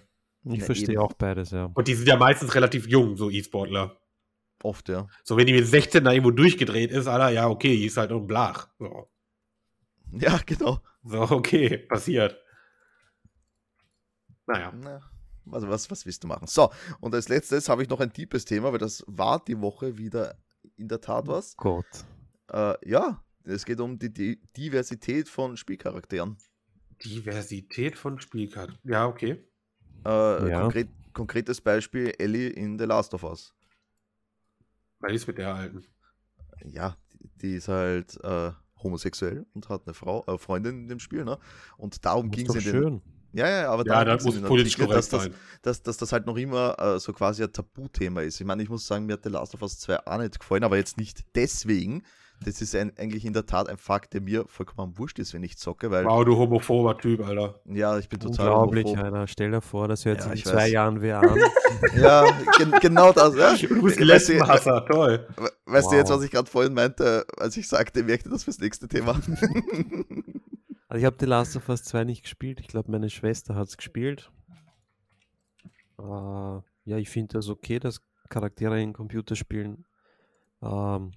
[0.48, 1.02] Ich Ja, verstehe eben.
[1.02, 1.70] auch beides, ja.
[1.74, 3.98] Und die sind ja meistens relativ jung, so E-Sportler.
[4.62, 5.06] oft, ja.
[5.24, 8.10] So, wenn die mit 16 da irgendwo durchgedreht ist, Alter, ja, okay, die ist halt
[8.10, 8.68] nur ein Blach.
[8.78, 9.08] So,
[10.12, 10.80] Ja, genau.
[11.04, 12.36] so okay, passiert.
[14.46, 14.72] Naja.
[14.76, 15.00] Na,
[15.50, 16.46] also was, was willst du machen?
[16.46, 19.98] So, und als letztes habe ich noch ein tiefes Thema, weil das war die Woche
[19.98, 20.36] wieder
[20.76, 21.56] in der Tat was.
[21.56, 21.86] Gott.
[22.52, 26.36] Äh, ja, es geht um die, die Diversität von Spielcharakteren.
[27.04, 28.78] Diversität von Spielkarten.
[28.84, 29.44] Ja, okay.
[30.06, 30.60] Äh, Ja.
[30.62, 33.52] konkret, konkretes Beispiel Ellie in The Last of Us.
[35.00, 35.84] Was ist mit der alten?
[36.64, 40.98] Ja, die, die ist halt äh, homosexuell und hat eine Frau, äh, Freundin in dem
[40.98, 41.38] Spiel, ne?
[41.76, 42.70] Und darum ging es in den.
[42.82, 43.02] schön.
[43.32, 45.34] Ja, ja, aber Ja, da muss den politisch Artikel, korrekt dass das, sein.
[45.62, 48.40] dass, dass das halt noch immer äh, so quasi ein Tabuthema ist.
[48.40, 50.64] Ich meine, ich muss sagen, mir hat The Last of Us 2 auch nicht gefallen,
[50.64, 52.02] aber jetzt nicht deswegen.
[52.44, 55.42] Das ist ein, eigentlich in der Tat ein Fakt, der mir vollkommen wurscht ist, wenn
[55.42, 57.60] ich zocke, weil Wow, du homophober Typ, Alter.
[57.64, 59.04] ja, ich bin total Unglaublich, homophob.
[59.04, 59.26] Alter.
[59.26, 60.70] Stell dir vor, das hört Ja, sich in ich zwei weiß.
[60.70, 61.38] Jahren wer an.
[61.96, 62.24] Ja,
[62.58, 63.34] gen genau das.
[63.36, 63.54] Ja.
[63.56, 65.26] Du bist du, Lesbenhasser, toll.
[65.36, 66.18] we- weißt du jetzt, Wow.
[66.18, 69.18] was ich gerade vorhin meinte, als ich sagte, merkte das fürs nächste Thema?
[70.88, 72.60] Also ich habe The Last of Us 2 nicht gespielt.
[72.60, 74.30] Ich glaube, meine Schwester hat es gespielt.
[75.98, 76.02] Äh,
[76.84, 79.84] ja, ich finde das okay, dass Charaktere in Computerspielen
[80.62, 81.10] ähm,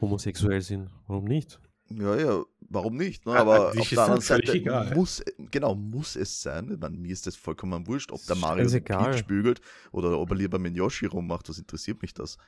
[0.00, 0.90] homosexuell sind.
[1.06, 1.60] Warum nicht?
[1.88, 3.26] Ja, ja, warum nicht?
[3.26, 3.34] Ne?
[3.34, 4.94] Ja, Aber sich auf der anderen das Seite egal.
[4.94, 6.70] muss, genau, muss es sein.
[6.72, 9.60] Ich meine, mir ist das vollkommen wurscht, ob der Mario den bügelt
[9.92, 11.48] oder ob er lieber mit Yoshi rummacht.
[11.48, 12.38] Was interessiert mich das?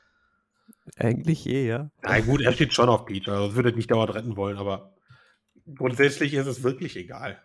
[0.96, 1.90] Eigentlich eh, ja.
[2.02, 4.94] Na gut, er steht schon auf Peach, also würde nicht dauernd retten wollen, aber
[5.74, 7.40] grundsätzlich ist es wirklich egal.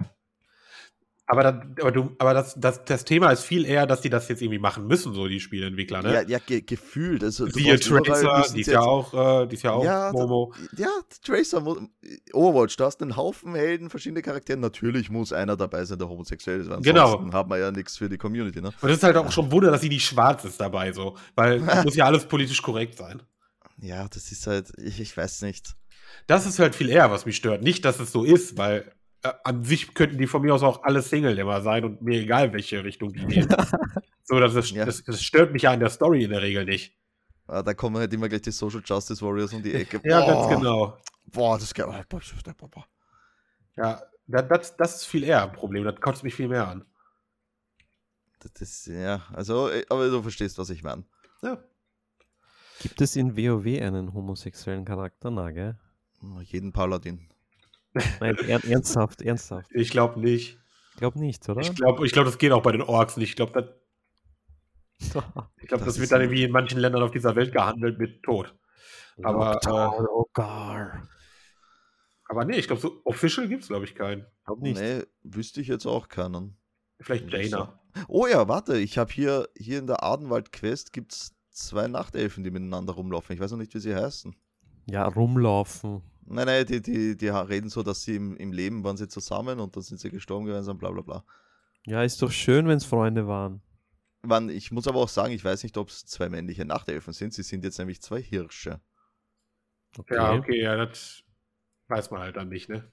[1.25, 4.27] Aber, das, aber, du, aber das, das, das Thema ist viel eher, dass die das
[4.27, 6.13] jetzt irgendwie machen müssen, so die Spieleentwickler, ne?
[6.13, 7.23] Ja, ja ge gefühlt.
[7.23, 10.53] Also, Siehe Tracer, die ist ja auch, äh, die ist ja auch Ja, da- Momo.
[10.75, 10.89] Ja,
[11.23, 11.63] Tracer,
[12.33, 14.57] Overwatch, da hast einen Haufen Helden, verschiedene Charaktere.
[14.59, 16.69] Natürlich muss einer dabei sein, der homosexuell ist.
[16.69, 17.31] weil Genau.
[17.31, 18.61] Haben wir ja nichts für die Community.
[18.61, 18.71] Ne?
[18.81, 21.15] Und es ist halt auch schon Wunder, dass sie nicht schwarz ist dabei, so.
[21.35, 23.23] Weil es muss ja alles politisch korrekt sein.
[23.79, 25.73] Ja, das ist halt, ich, ich weiß nicht.
[26.27, 27.63] Das ist halt viel eher, was mich stört.
[27.63, 28.91] Nicht, dass es so ist, weil
[29.23, 32.51] an sich könnten die von mir aus auch alle Single immer sein und mir egal,
[32.53, 33.47] welche Richtung die gehen.
[34.23, 34.85] so, das, ist, Ja.
[34.85, 36.97] das, das stört mich ja an der Story in der Regel nicht.
[37.47, 40.01] Ah, Da kommen halt immer gleich die Social Justice Warriors um die Ecke.
[40.03, 40.97] Ja, Boah, ganz genau.
[41.31, 42.05] Boah, das boah,
[42.57, 42.85] boah, boah.
[43.75, 45.83] Ja, das, das, das ist viel eher ein Problem.
[45.83, 46.85] Das kotzt mich viel mehr an.
[48.39, 51.05] Das, das, ja, also, äh, aber du verstehst, was ich meine.
[51.41, 51.63] Ja.
[52.79, 55.31] Gibt es in WoW einen homosexuellen Charakter?
[55.31, 55.77] Na, gell?
[56.41, 57.29] Jeden Paladin.
[58.19, 59.69] Nein, er, ernsthaft, ernsthaft.
[59.73, 60.59] Ich glaube nicht.
[60.93, 61.61] Ich glaube nicht, oder?
[61.61, 63.29] Ich glaube, ich glaub, das geht auch bei den Orks nicht.
[63.29, 63.65] Ich glaube, das,
[65.57, 68.23] ich glaub, Das das, wird dann irgendwie in manchen Ländern auf dieser Welt gehandelt mit
[68.23, 68.53] Tod.
[69.21, 71.07] Aber, Lockdown, oh gar.
[72.29, 74.25] Aber nee, ich glaube, so official gibt es, glaube ich, keinen.
[74.45, 74.79] Glaub nicht.
[74.79, 76.57] Nee, wüsste ich jetzt auch keinen.
[76.99, 77.79] Vielleicht Jaina.
[78.07, 82.51] Oh ja, warte, ich habe hier, hier in der Adenwald-Quest gibt es zwei Nachtelfen, die
[82.51, 83.35] miteinander rumlaufen.
[83.35, 84.35] Ich weiß noch nicht, wie sie heißen.
[84.89, 86.01] Ja, rumlaufen.
[86.25, 89.59] Nein, nein, die, die, die reden so, dass sie im, im Leben waren sie zusammen
[89.59, 91.25] und dann sind sie gestorben gemeinsam, bla bla bla.
[91.85, 93.61] Ja, ist doch schön, wenn es Freunde waren.
[94.21, 97.33] Wann, ich muss aber auch sagen, ich weiß nicht, ob es zwei männliche Nachtelfen sind.
[97.33, 98.79] Sie sind jetzt nämlich zwei Hirsche.
[99.97, 100.15] Okay.
[100.15, 101.23] Ja, okay, ja, das
[101.87, 102.89] weiß man halt dann nicht, ne?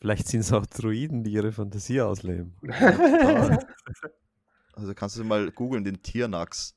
[0.00, 2.56] Vielleicht sind es auch Druiden, die ihre Fantasie ausleben.
[4.78, 6.76] Also kannst du mal googeln, den Tiernax.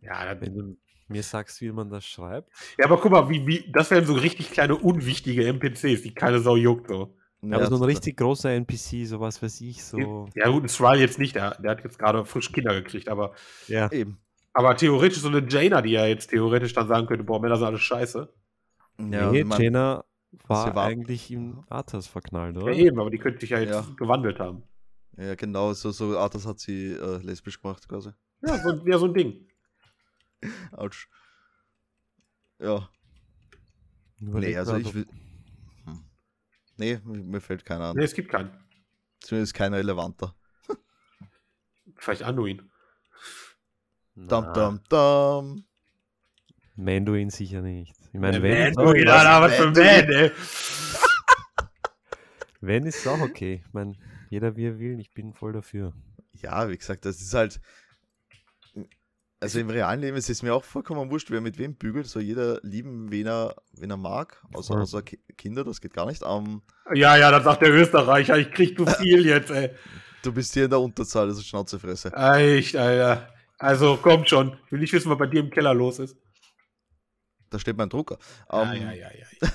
[0.00, 0.76] Ja, das, Wenn du
[1.08, 2.50] mir sagst, wie man das schreibt.
[2.78, 6.40] ja, aber guck mal, wie, wie, das wären so richtig kleine, unwichtige NPCs, die keine
[6.40, 7.14] Sau juckt, so.
[7.42, 10.28] Ja, aber so ein richtig großer NPC, so was weiß ich, so.
[10.34, 13.32] Ja, gut, ein Thrall jetzt nicht, der, der hat jetzt gerade frisch Kinder gekriegt, aber,
[13.68, 13.90] Ja.
[13.92, 14.18] Eben.
[14.52, 17.66] aber theoretisch so eine Jaina, die ja jetzt theoretisch dann sagen könnte, boah, Männer sind
[17.66, 18.32] alles scheiße.
[19.10, 20.04] Ja, nee, man- Jaina
[20.48, 22.72] war, sie war- eigentlich in Arthas verknallt, Ja, oder?
[22.72, 23.86] eben, aber die könnte sich ja jetzt Ja.
[23.96, 24.64] gewandelt haben.
[25.16, 28.10] ja, genau, so, so Arthas hat sie äh, lesbisch gemacht quasi.
[28.46, 29.46] Ja, so, ja, so ein Ding.
[30.72, 31.08] Autsch.
[32.58, 32.88] Ja,
[34.20, 35.06] Überleg nee, also ich will.
[35.84, 36.04] Hm.
[36.76, 37.96] Nee, mir fällt keiner an.
[37.96, 38.50] Nee, es gibt keinen.
[39.20, 40.34] Zumindest kein relevanter.
[41.96, 42.70] Vielleicht Anduin.
[44.14, 45.64] Dam, dam, dam.
[46.74, 47.94] Manduin sicher nicht.
[48.12, 49.08] Ich meine, wenn, Manduin?
[49.08, 50.32] Alter, was für ein Man, ey.
[52.60, 53.62] wenn ist auch okay.
[53.64, 53.94] Ich meine,
[54.30, 55.92] jeder wie er will, ich bin voll dafür.
[56.32, 57.60] Ja, wie gesagt, das ist halt.
[59.40, 62.08] Also im realen Leben ist es mir auch vollkommen wurscht, wer mit wem bügelt.
[62.08, 64.42] So jeder lieben, wen er, wen er mag.
[64.52, 66.22] Außer, außer Ki- Kinder, das geht gar nicht.
[66.26, 69.70] Ähm, Ja, ja, dann sagt der Österreicher, ich krieg zu viel jetzt, ey.
[70.24, 72.12] du bist hier in der Unterzahl, das ist Schnauzefresse.
[72.14, 73.32] Echt, Alter.
[73.58, 74.56] Also, kommt schon.
[74.66, 76.16] Ich will nicht wissen, was bei dir im Keller los ist.
[77.50, 78.18] Da steht mein Drucker.
[78.52, 79.48] Ja, Ähm, ja, ja, ja.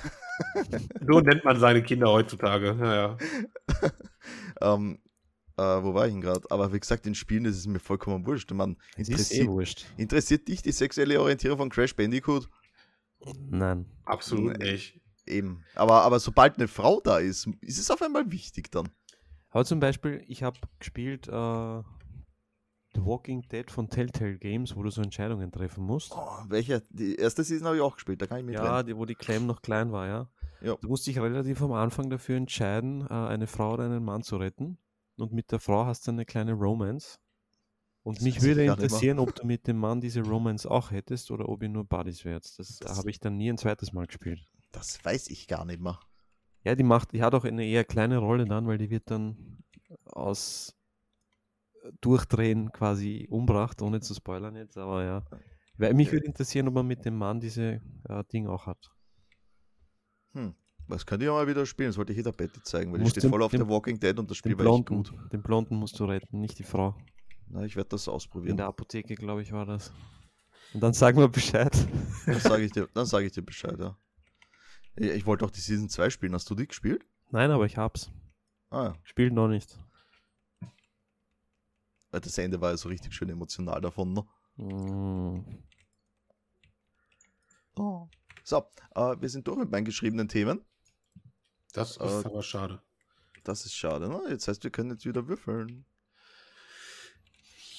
[1.08, 2.76] so nennt man seine Kinder heutzutage.
[2.80, 3.18] Ja, ja.
[4.62, 5.00] Ähm,
[5.58, 6.50] äh, wo war ich denn gerade?
[6.50, 8.52] Aber wie gesagt, in Spielen ist es mir vollkommen wurscht.
[8.52, 9.86] Man eh interessiert, wurscht.
[9.98, 12.50] interessiert dich die sexuelle Orientierung von Crash Bandicoot?
[13.50, 13.86] Nein.
[14.06, 14.74] Absolut Nee.
[14.74, 15.02] nicht.
[15.26, 15.64] Eben.
[15.76, 18.90] Aber, aber sobald eine Frau da ist, ist es auf einmal wichtig dann.
[19.52, 21.32] Aber zum Beispiel, ich habe gespielt äh,
[22.96, 26.12] The Walking Dead von Telltale Games, wo du so Entscheidungen treffen musst.
[26.14, 26.82] Oh, welcher?
[26.90, 29.16] Die erste Season habe ich auch gespielt, da kann ich mit Ja, die, wo die
[29.16, 30.28] Clem noch klein war, ja.
[30.62, 30.76] Ja.
[30.82, 34.38] Du musst dich relativ am Anfang dafür entscheiden, äh, eine Frau oder einen Mann zu
[34.38, 34.78] retten.
[35.18, 37.20] Und mit der Frau hast du eine kleine Romance.
[38.04, 41.48] Und Das mich würde interessieren, ob du mit dem Mann diese Romance auch hättest oder
[41.48, 42.44] ob ihr nur Buddies wärt.
[42.60, 44.42] Das, Das- habe ich dann nie ein zweites Mal gespielt.
[44.72, 46.00] Das weiß ich gar nicht mehr.
[46.66, 49.64] Ja, die macht, die hat auch eine eher kleine Rolle dann, weil die wird dann
[50.06, 50.76] aus
[52.02, 55.26] Durchdrehen quasi umbracht, ohne zu spoilern jetzt, aber ja.
[55.78, 58.92] Weil mich würde interessieren, ob man mit dem Mann diese äh, Ding auch hat.
[60.34, 60.56] Hm.
[60.88, 61.90] Was könnte ich auch mal wieder spielen?
[61.90, 64.18] Das wollte ich jeder Betty zeigen, weil die steht den- voll auf der Walking Dead
[64.20, 65.14] und das Spiel war echt gut.
[65.32, 66.96] den Blonden musst du retten, nicht die Frau.
[67.48, 68.58] Na, ich werde das In ausprobieren.
[68.58, 69.94] der Apotheke, glaube ich, war das.
[70.74, 71.72] Und dann sagen wir Bescheid.
[72.26, 73.96] Dann sage ich, dir- dann sag ich dir Bescheid, ja.
[74.96, 76.34] Ich, ich wollte auch die Season 2 spielen.
[76.34, 77.06] Hast du die gespielt?
[77.32, 78.12] Nein, aber ich hab's.
[78.70, 78.96] Ah ja.
[79.04, 79.80] Spielt noch nicht.
[82.12, 84.26] Weil Das Ende war ja so richtig schön emotional davon, ne?
[84.58, 85.44] Mm.
[88.44, 88.66] So,
[88.96, 90.62] äh, wir sind durch mit meinen geschriebenen Themen.
[91.74, 92.82] Das ist Äh, aber schade.
[93.44, 94.22] Das ist schade, ne?
[94.30, 95.86] Jetzt heißt, wir können jetzt wieder würfeln.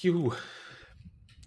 [0.01, 0.31] Juhu.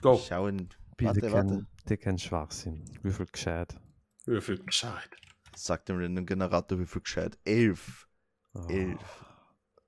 [0.02, 0.18] Go.
[0.18, 0.68] Schauen.
[0.96, 1.96] Bitte Warte, kein, warte.
[1.98, 2.84] kein Schwachsinn.
[3.02, 3.78] Würfel gescheit.
[4.24, 5.10] Würfel gescheit.
[5.54, 7.38] Sagt dem Random Generator, wie viel gescheit?
[7.44, 8.08] Elf.
[8.54, 8.66] Oh.
[8.68, 9.24] Elf.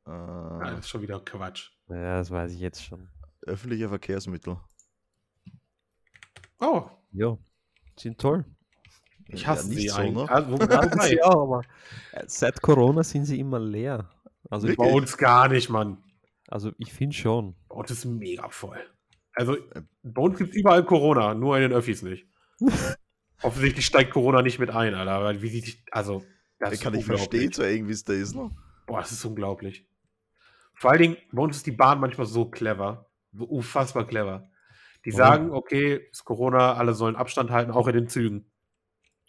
[0.06, 1.70] Äh, Ah, das ist schon wieder Quatsch.
[1.88, 3.08] Ja, das weiß ich jetzt schon.
[3.42, 4.58] öffentliche Verkehrsmittel.
[6.60, 7.38] Oh, Ja,
[7.98, 8.44] sind toll.
[9.32, 10.14] Ich Ja, hasse nicht sie so, eigentlich.
[10.26, 10.30] ne?
[10.30, 11.62] Also, wobei, ja, aber
[12.12, 14.08] äh, seit Corona sind sie immer leer.
[14.48, 15.98] Also ich, bei uns gar nicht, Mann.
[16.48, 17.54] also ich finde schon.
[17.68, 18.78] Bei uns ist mega voll.
[19.34, 19.56] Also,
[20.02, 22.26] bei uns gibt es überall Corona, nur in den Öffis nicht.
[23.42, 25.22] Offensichtlich steigt Corona nicht mit ein, Alter.
[25.24, 26.22] Weil wie sieht also,
[26.58, 28.50] das ist kann ich verstehen, so irgendwie ist der ist, ne?
[28.86, 29.86] Boah, das ist unglaublich.
[30.74, 33.06] Vor allen Dingen, bei uns ist die Bahn manchmal so clever.
[33.32, 34.50] So unfassbar clever.
[35.06, 35.16] Die Oh.
[35.16, 38.49] sagen, okay, ist Corona, alle sollen Abstand halten, auch in den Zügen.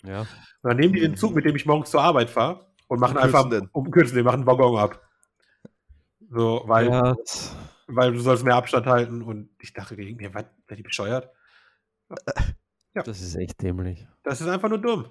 [0.04, 0.22] Ja.
[0.22, 0.28] Und
[0.64, 3.24] dann nehmen die den Zug, mit dem ich morgens zur Arbeit fahre und machen Und
[3.24, 3.70] einfach, den.
[3.72, 5.02] um kürzen den, machen einen Waggon ab.
[6.30, 7.16] So, weil, ja,
[7.88, 11.30] weil du sollst mehr Abstand halten und ich dachte mir, was, seid ihr bescheuert?
[12.94, 13.04] Ja.
[13.04, 14.06] das ist echt dämlich.
[14.24, 15.06] Das ist einfach nur dumm.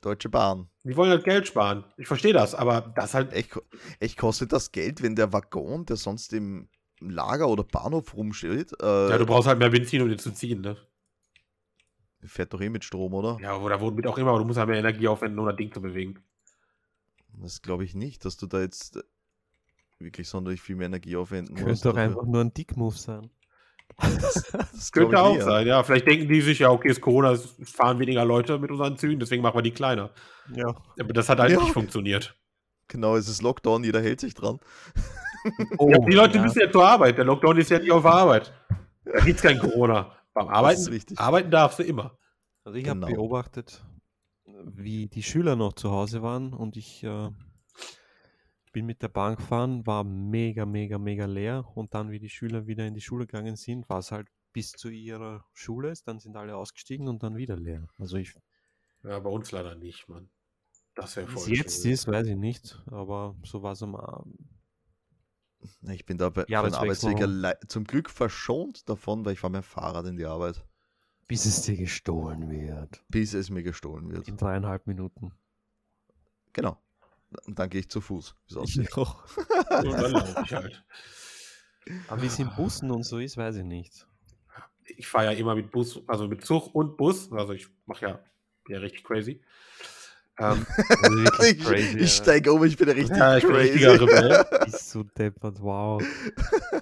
[0.00, 0.68] Deutsche Bahn.
[0.82, 1.84] Die wollen halt Geld sparen.
[1.96, 3.56] Ich verstehe das, aber das halt, Echt,
[4.00, 9.10] echt kostet das Geld, wenn der Waggon, der sonst im Lager oder Bahnhof rumsteht, äh,
[9.10, 10.76] ja, du brauchst halt mehr Benzin, um den zu ziehen, ne?
[12.24, 13.38] Fährt doch eh mit Strom, oder?
[13.40, 15.72] Ja, oder womit auch immer, aber du musst halt mehr Energie aufwenden, um das Ding
[15.72, 16.22] zu bewegen.
[17.40, 19.02] Das glaube ich nicht, dass du da jetzt äh,
[19.98, 21.64] wirklich sonderlich viel mehr Energie aufwenden musst.
[21.64, 22.02] Könnte doch dafür.
[22.02, 23.30] einfach nur ein Dickmove sein.
[23.98, 24.42] Das
[24.92, 25.44] Könnte glaub auch ja.
[25.44, 25.82] sein, ja.
[25.82, 29.20] Vielleicht denken die sich, ja, okay, ist Corona, es fahren weniger Leute mit unseren Zügen,
[29.20, 30.10] deswegen machen wir die kleiner.
[30.54, 30.74] Ja.
[30.98, 31.60] Aber das hat halt Ja.
[31.60, 32.36] nicht funktioniert.
[32.88, 34.60] Genau, es ist Lockdown, jeder hält sich dran.
[35.78, 36.42] Oh, ja, die Leute ja.
[36.42, 37.18] müssen ja zur Arbeit.
[37.18, 38.52] Der Lockdown ist ja nicht auf Arbeit.
[39.04, 40.14] Da gibt es kein Corona.
[40.34, 41.18] Beim Arbeiten, richtig.
[41.18, 42.18] arbeiten darfst du immer.
[42.64, 43.06] Also ich Genau.
[43.06, 43.84] habe beobachtet,
[44.44, 47.30] wie die Schüler noch zu Hause waren und ich äh,
[48.72, 52.66] bin mit der Bahn gefahren, war mega, mega, mega leer und dann, wie die Schüler
[52.66, 56.18] wieder in die Schule gegangen sind, war es halt bis zu ihrer Schule, ist, dann
[56.20, 57.88] sind alle ausgestiegen und dann wieder leer.
[57.98, 58.34] Also ich,
[59.04, 60.30] Ja, bei uns leider nicht, Mann.
[60.94, 61.84] Das wäre wie voll es jetzt schön.
[61.84, 64.38] ist, weiß ich nicht, aber so war es am Abend.
[65.88, 69.62] Ich bin da bei, Ja, wechseln Arbeitsweg zum Glück verschont davon, weil ich fahre mit
[69.62, 70.64] dem Fahrrad in die Arbeit,
[71.28, 73.02] Bis es dir gestohlen wird.
[73.08, 74.28] bis es mir gestohlen wird.
[74.28, 75.32] In dreieinhalb Minuten.
[76.52, 76.78] Genau.
[77.46, 78.34] Und dann gehe ich zu Fuß.
[78.64, 79.24] Ich auch.
[79.36, 80.84] Und dann laufe ich halt.
[82.08, 84.06] Aber wie es in Bussen und so ist, weiß ich nicht.
[84.96, 87.32] Ich fahre ja immer mit Bus, also mit Zug und Bus.
[87.32, 88.24] Also ich mache ja,
[88.68, 89.40] ja richtig crazy.
[90.38, 90.66] Ähm,
[91.02, 93.70] Also ich crazy, ich steige um, ich bin richtig ja, ich bin crazy.
[93.72, 94.44] richtiger Rebell.
[94.66, 96.02] Ist so deppert, wow.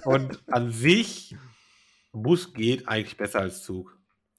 [0.05, 1.37] Und an sich,
[2.13, 3.97] Bus geht eigentlich besser als Zug.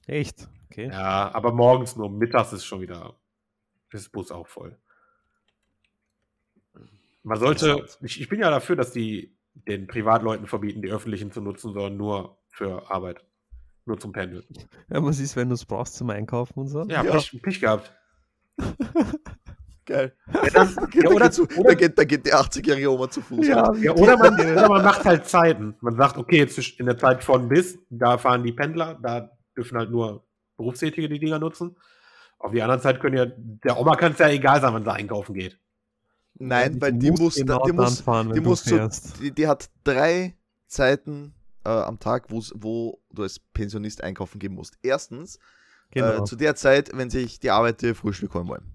[0.08, 0.48] Echt?
[0.70, 0.90] Okay.
[0.92, 3.16] Ja, aber morgens nur, mittags ist schon wieder,
[3.92, 4.78] ist Bus auch voll.
[7.24, 11.42] Man sollte, ich, ich bin ja dafür, dass die den Privatleuten verbieten, die öffentlichen zu
[11.42, 13.24] nutzen, sondern nur für Arbeit.
[13.86, 14.46] Nur zum Pendeln.
[14.90, 16.84] Ja, was ist, wenn du es brauchst zum Einkaufen und so?
[16.88, 17.12] Ja, Ja.
[17.12, 17.94] Pech, Pech gehabt.
[19.86, 20.14] Geil.
[20.34, 23.10] Ja, dann, Da, ja, oder, geht, zu, da, oder, geht, da geht die 80-jährige Oma
[23.10, 23.48] zu Fuß.
[23.48, 25.76] Ja, ja, oder, man, oder man macht halt Zeiten.
[25.82, 29.78] Man sagt, okay, jetzt in der Zeit von bis, da fahren die Pendler, da dürfen
[29.78, 30.24] halt nur
[30.58, 31.76] Berufstätige die Dinger nutzen.
[32.38, 34.92] Auf die anderen Zeit können ja, der Oma kann es ja egal sein, wann sie
[34.92, 35.60] einkaufen geht.
[36.36, 38.90] Nein, weil die muss, genau die dann muss, fahren, wenn die du muss zu,
[39.22, 40.36] die, die hat drei
[40.68, 41.34] Zeiten
[41.66, 44.78] äh, am Tag, wo du als Pensionist einkaufen gehen musst.
[44.82, 45.38] Erstens,
[45.92, 46.22] Genau.
[46.22, 48.72] äh, zu der Zeit, wenn sich die Arbeiter Frühstück holen wollen.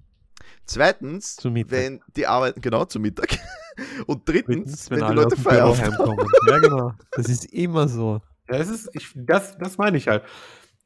[0.66, 3.38] Zweitens, wenn die Arbeit, genau, zu Mittag.
[4.06, 6.26] Und drittens, Drittens, wenn, die alle Leute Feierabend haben.
[6.48, 6.92] Ja, genau.
[7.12, 8.20] Das ist immer so.
[8.48, 10.24] Ja, das ist, ich, das, das meine ich halt.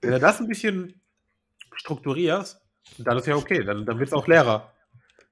[0.01, 1.01] Wenn du das ein bisschen
[1.75, 2.61] strukturierst,
[2.99, 4.73] dann ist ja okay, dann, dann wird es auch leerer.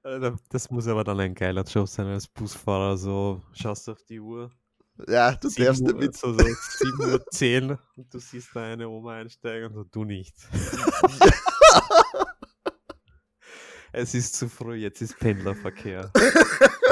[0.03, 2.97] Äh, Das muss aber dann ein geiler Job sein als Busfahrer.
[2.97, 4.51] So, schaust auf die Uhr.
[5.07, 6.17] Ja, du darfst Uhr, nicht mit.
[6.17, 10.03] so, so 7 Uhr 10 und du siehst da eine Oma einsteigen und so, du
[10.03, 10.35] nicht.
[13.91, 16.11] es ist zu früh, jetzt ist Pendlerverkehr.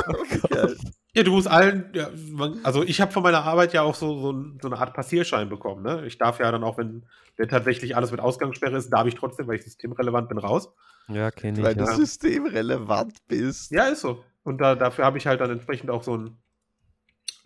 [0.09, 0.13] Oh.
[0.49, 0.77] Geil.
[1.15, 4.17] Ja, du musst allen, ja, man, also ich habe von meiner Arbeit ja auch so,
[4.21, 5.83] so, ein- so eine Art Passierschein bekommen.
[5.83, 6.05] Ne?
[6.05, 9.47] Ich darf ja dann auch, wenn, wenn tatsächlich alles mit Ausgangssperre ist, darf ich trotzdem,
[9.47, 10.69] weil ich systemrelevant bin, raus.
[11.09, 11.77] Ja, kenne Weil ich.
[11.79, 11.93] du Ja.
[11.95, 13.71] systemrelevant bist.
[13.71, 14.23] Ja, ist so.
[14.43, 16.37] Und da, dafür habe ich halt dann entsprechend auch so einen,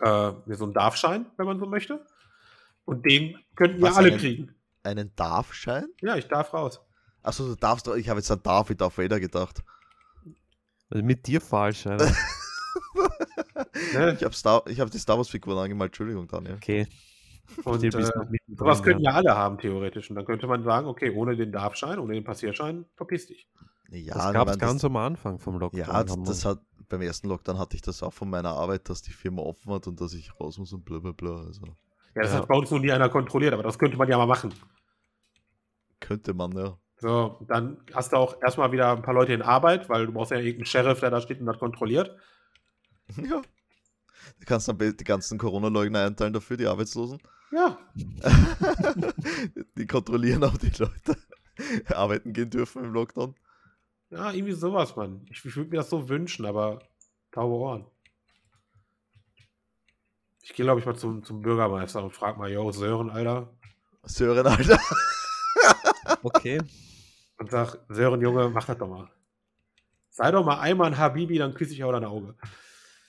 [0.02, 2.04] äh, so einen Darfschein, wenn man so möchte.
[2.84, 4.54] Und den könnten ja Was, alle einen- kriegen.
[4.84, 5.86] Einen Darfschein?
[6.00, 6.80] Ja, ich darf raus.
[7.22, 9.62] Achso, du darfst, ich habe jetzt an David auf Vader gedacht.
[10.90, 12.12] Also mit dir falsch, Alter.
[13.94, 14.14] Ne?
[14.18, 16.54] Ich habe Star, ich hab die Star Wars Figuren angemalt, Entschuldigung, Daniel.
[16.54, 16.86] Okay.
[17.64, 18.04] Und bist äh,
[18.56, 20.08] sowas könnten ja alle haben, theoretisch.
[20.08, 23.48] Und dann könnte man sagen, okay, ohne den Darfschein, ohne den Passierschein, verpiss dich.
[23.92, 25.80] Ja, Das ich gab es ganz am Anfang vom Lockdown.
[25.80, 29.02] Ja, das, das hat beim ersten Lockdown hatte ich das auch von meiner Arbeit, dass
[29.02, 31.44] die Firma offen hat und dass ich raus muss und bla bla bla.
[31.46, 31.66] Also
[32.14, 32.38] Ja, das Ja.
[32.38, 34.52] hat bei uns noch nie einer kontrolliert, aber das könnte man ja mal machen.
[36.00, 36.76] könnte man, ja.
[36.96, 40.30] So, dann hast du auch erstmal wieder ein paar Leute in Arbeit, weil du brauchst
[40.30, 42.16] ja irgendeinen Sheriff, der da steht und das kontrolliert.
[43.16, 43.42] ja.
[44.38, 47.20] Du kannst dann die ganzen Corona-Leugner einteilen dafür, die Arbeitslosen.
[47.52, 47.78] Ja,
[49.76, 51.16] die kontrollieren auch die Leute,
[51.94, 53.34] arbeiten gehen dürfen im Lockdown.
[54.12, 55.26] Ja, irgendwie sowas, Mann.
[55.30, 56.80] Ich, ich würde mir das so wünschen, aber
[57.30, 57.86] taube Ohren.
[60.42, 63.48] Ich gehe, glaube ich, mal zum, zum Bürgermeister und frage mal, yo, Sören, Alter.
[64.04, 64.78] Sören, Alter.
[66.24, 66.60] Okay.
[67.38, 69.10] Und sag, Sören, Junge, mach das doch mal.
[70.10, 72.36] Sei doch mal einmal ein Habibi, dann küsse ich auch dein Auge.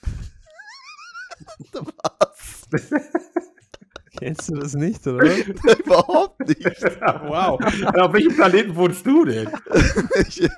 [1.72, 2.68] Was?
[4.18, 5.24] Kennst du das nicht, oder?
[5.78, 6.64] Überhaupt nicht.
[6.82, 7.60] wow.
[7.98, 9.48] Auf welchem Planeten wohnst du denn?
[10.28, 10.48] Ich,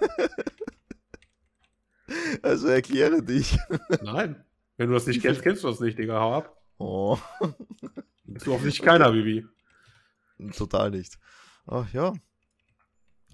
[2.42, 3.58] also erkläre dich.
[4.02, 4.44] Nein.
[4.76, 6.20] Wenn du das nicht kennst, kennst du das nicht, Digga.
[6.20, 6.62] Hau ab.
[6.78, 7.18] Oh,
[8.24, 9.46] Bist du offensichtlich keiner, Bibi.
[10.56, 11.18] total nicht.
[11.66, 12.12] Ach ja,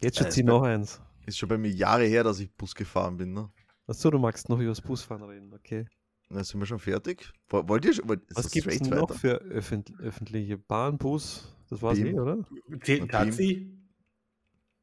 [0.00, 1.00] Jetzt Äh, schon zieh ist noch eins.
[1.26, 3.32] ist schon bei mir Jahre her, dass ich Bus gefahren bin.
[3.32, 3.50] Ne?
[3.88, 5.86] Achso, du magst noch über das Busfahren reden, okay.
[6.34, 7.30] Na, sind wir schon fertig?
[7.48, 8.08] Wo- Wollt ihr schon?
[8.08, 9.14] Was das gibt es noch weiter?
[9.14, 11.54] für öffent öffentliche Bahn, Bus?
[11.68, 12.16] Das war's Beam.
[12.16, 12.38] eh, oder?
[12.82, 13.06] Zählt ein Okay.
[13.10, 13.78] Taxi?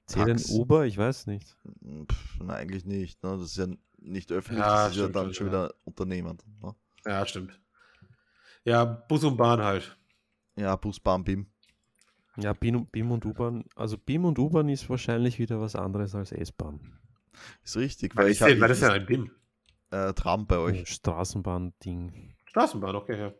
[0.05, 0.49] Zählen Tax.
[0.51, 0.85] Uber?
[0.85, 1.55] Ich weiß nicht.
[2.11, 3.23] Pff, nein, eigentlich nicht.
[3.23, 3.31] Ne?
[3.31, 5.51] Das ist ja nicht öffentlich, Ja, das ist ja stimmt dann schon, ja.
[5.53, 6.37] wieder Unternehmen.
[6.61, 6.75] Ne?
[7.05, 7.59] Ja, stimmt.
[8.63, 9.97] Ja, Bus und Bahn halt.
[10.55, 11.47] Ja, Bus, Bahn, BIM.
[12.37, 13.65] Ja, BIM, BIM und U-Bahn.
[13.75, 16.79] Also BIM und U-Bahn ist wahrscheinlich wieder was anderes als S-Bahn.
[17.63, 18.15] Ist richtig.
[18.15, 19.31] Was Weil ist, ich habe denn, was ist denn ein BIM?
[19.91, 20.79] Äh, Tram bei euch.
[20.79, 22.35] Ein Straßenbahn-Ding.
[22.45, 23.33] Straßenbahn, okay, ja.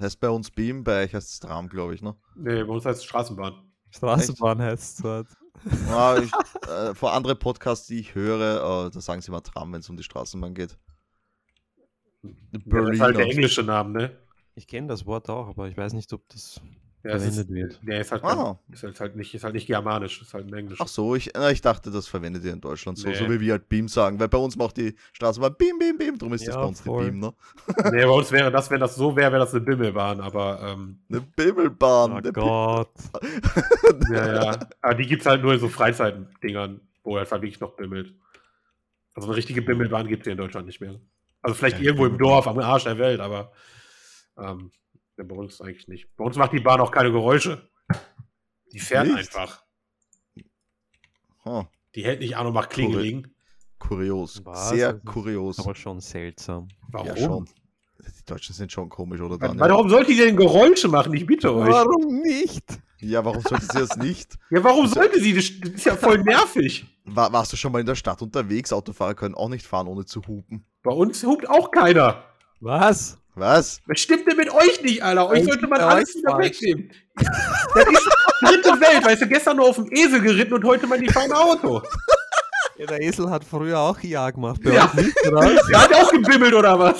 [0.00, 2.16] Heißt bei uns BIM, bei euch heißt es Tram, glaube ich, ne?
[2.36, 3.72] Nee, bei uns heißt es Straßenbahn.
[3.90, 5.28] Straßenbahn heißt es dort.
[5.88, 6.32] Ja, ich,
[6.68, 9.90] äh, vor andere Podcasts, die ich höre, äh, da sagen sie immer Tram, wenn es
[9.90, 10.78] um die Straßenbahn geht.
[12.22, 12.30] Ja,
[12.80, 14.18] das ist halt der englische Name, ne?
[14.54, 16.60] Ich kenne das Wort auch, aber ich weiß nicht, ob das
[17.04, 17.78] Ja, es verwendet ist, wird.
[17.88, 18.58] Der ist halt, Ah.
[18.72, 20.78] ist halt, halt nicht, ist halt nicht germanisch, ist halt ein Englisch.
[20.80, 23.14] Ach so, ich, na, ich dachte, das verwendet ihr in Deutschland so, Nee.
[23.16, 26.18] so wie wir halt BIM sagen, weil bei uns macht die Straßenbahn BIM, BIM, BIM,
[26.18, 27.04] darum ist das Ja, bei uns voll.
[27.06, 27.34] die BIM, ne?
[27.92, 31.00] Nee, bei uns wäre das, wenn das so wäre, wäre das eine Bimmelbahn, aber ähm,
[31.10, 32.12] Eine Bimmelbahn.
[32.12, 32.90] Oh eine Gott.
[34.12, 34.58] ja, ja.
[34.80, 38.14] Aber die gibt es halt nur in so Freizeitdingern, wo er halt wirklich noch bimmelt.
[39.14, 41.00] Also eine richtige Bimmelbahn gibt es hier in Deutschland nicht mehr.
[41.42, 42.44] Also vielleicht Ja, irgendwo im Bimmelbahn.
[42.44, 43.50] Dorf, am Arsch der Welt, aber
[44.38, 44.70] ähm,
[45.18, 46.08] ja, bei uns eigentlich nicht.
[46.16, 47.68] Bei uns macht die Bahn auch keine Geräusche.
[48.72, 49.18] Die fährt Nicht?
[49.18, 49.62] einfach.
[51.44, 53.26] Huh, Die hält nicht an und macht Klingeling.
[53.78, 54.44] kurios.
[54.44, 54.70] Was?
[54.70, 55.58] Sehr Das ist kurios.
[55.58, 56.68] Aber schon seltsam.
[56.88, 57.06] Warum?
[57.08, 57.44] Ja, schon.
[57.98, 59.58] Die Deutschen sind schon komisch, oder dann?
[59.58, 61.12] Warum sollte die denn Geräusche machen?
[61.14, 61.70] Ich bitte euch.
[61.70, 62.64] Warum nicht?
[63.00, 64.38] Ja, warum sollte sie das nicht?
[64.50, 65.34] Ja, warum sollte sie?
[65.34, 66.86] Das das ist ja voll nervig.
[67.04, 68.72] War, warst du schon mal in der Stadt unterwegs?
[68.72, 70.64] Autofahrer können auch nicht fahren, ohne zu hupen.
[70.82, 72.24] Bei uns hupt auch keiner.
[72.60, 73.18] Was?
[73.34, 73.80] Was?
[73.86, 75.28] Was stimmt denn mit euch nicht, Alter?
[75.28, 76.90] Euch sollte man alles wieder wegnehmen.
[77.16, 78.08] Das ist
[78.42, 81.32] dritte Welt, weißt du, gestern nur auf dem Esel geritten und heute mal die fahren
[81.32, 81.82] Auto.
[82.76, 84.60] Ja, der Esel hat früher auch Ja gemacht.
[84.62, 84.84] Bei Ja.
[84.86, 85.40] euch nicht, oder?
[85.70, 86.96] Der hat auch gebimmelt oder was?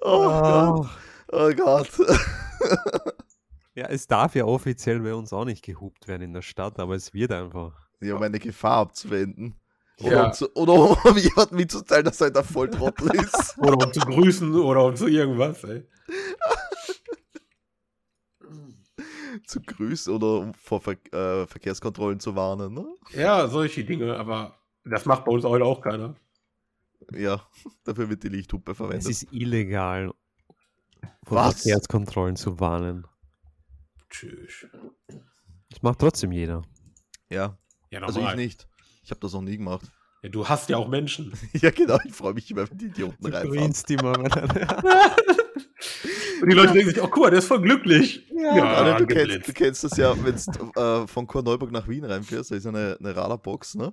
[0.00, 0.86] Oh, Gott.
[0.86, 0.86] Oh.
[1.32, 1.88] Oh Gott.
[3.74, 6.94] Ja, es darf ja offiziell bei uns auch nicht gehupt werden in der Stadt, aber
[6.94, 7.72] es wird einfach.
[8.00, 9.54] Ja, um eine Gefahr abzuwenden.
[10.00, 10.26] Oder, Ja.
[10.26, 13.56] um, zu, oder um jemandem mitzuteilen, dass er ein Volltrottel ist.
[13.58, 15.86] Oder um zu grüßen oder um zu irgendwas, ey.
[19.46, 22.74] zu grüßen oder um vor Ver äh, Verkehrskontrollen zu warnen.
[22.74, 22.86] Ne?
[23.12, 26.14] Ja, solche Dinge, aber das macht bei uns heute auch keiner.
[27.12, 27.46] Ja,
[27.84, 29.08] dafür wird die Lichthupe Es verwendet.
[29.08, 30.12] ist illegal,
[31.24, 31.62] vor Was?
[31.62, 33.06] Verkehrskontrollen zu warnen.
[34.10, 34.66] Tschüss.
[35.70, 36.62] Das macht trotzdem jeder.
[37.28, 37.58] Ja,
[37.90, 38.68] Ja, also ich nicht.
[39.06, 39.86] Ich habe das noch nie gemacht.
[40.22, 41.32] Ja, du hast ja auch Menschen.
[41.52, 43.72] ja, genau, ich freue mich immer, wenn die Idioten Du reinfahren.
[43.88, 44.14] immer.
[44.16, 45.16] wenn er-
[46.42, 48.26] Und die Leute denken sich, oh guck mal, der ist voll glücklich.
[48.34, 51.86] Ja, Ja, Alter, du, kennst, du kennst das ja, wenn du äh, von Korneuburg nach
[51.88, 53.92] Wien reinfährst, da ist eine, eine Radarbox, ne?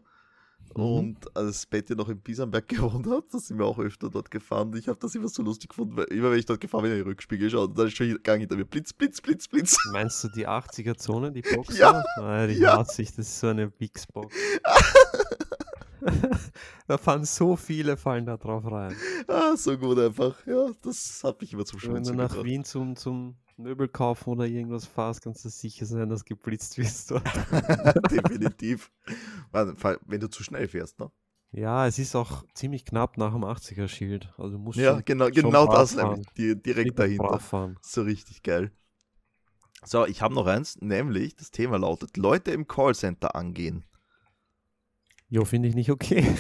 [0.78, 0.84] Mhm.
[0.84, 4.74] Und als Betty noch in Biesenberg gewohnt hat, da sind wir auch öfter dort gefahren.
[4.76, 6.97] Ich habe das immer so lustig gefunden, weil immer wenn ich dort gefahren bin, in
[6.99, 8.65] den Rückspiegel geschaut und dann ist schon Gang hinter mir.
[8.65, 9.78] Blitz, Blitz, Blitz, Blitz.
[9.91, 11.78] Meinst du die 80er-Zone, die Box?
[11.78, 12.03] Ja?
[12.17, 12.78] Ah, die ja.
[12.78, 14.36] hasse ich, das ist so eine Wix-Box.
[16.88, 18.95] da fahren so viele, fallen da drauf rein.
[19.28, 20.36] Ah, so gut einfach.
[20.45, 22.45] Ja, das hat mich immer zum Wenn du Schmunzeln nach gebracht.
[22.45, 27.12] Wien zum, zum Möbel kaufen oder irgendwas fährst, kannst du sicher sein, dass geblitzt wirst
[27.12, 27.24] dort.
[28.12, 28.91] Definitiv.
[29.51, 31.12] Wenn du zu schnell fährst, ne?
[31.51, 34.34] Ja, es ist auch ziemlich knapp nach dem 80er-Schild.
[34.38, 36.10] Also du musst Ja, schon genau, schon genau brav das fahren.
[36.12, 36.28] nämlich.
[36.36, 37.39] Die, direkt dahinter.
[37.82, 38.72] So richtig geil.
[39.86, 43.86] So, ich habe noch eins, nämlich das Thema lautet: Leute im Callcenter angehen.
[45.30, 46.26] Jo, finde ich nicht okay.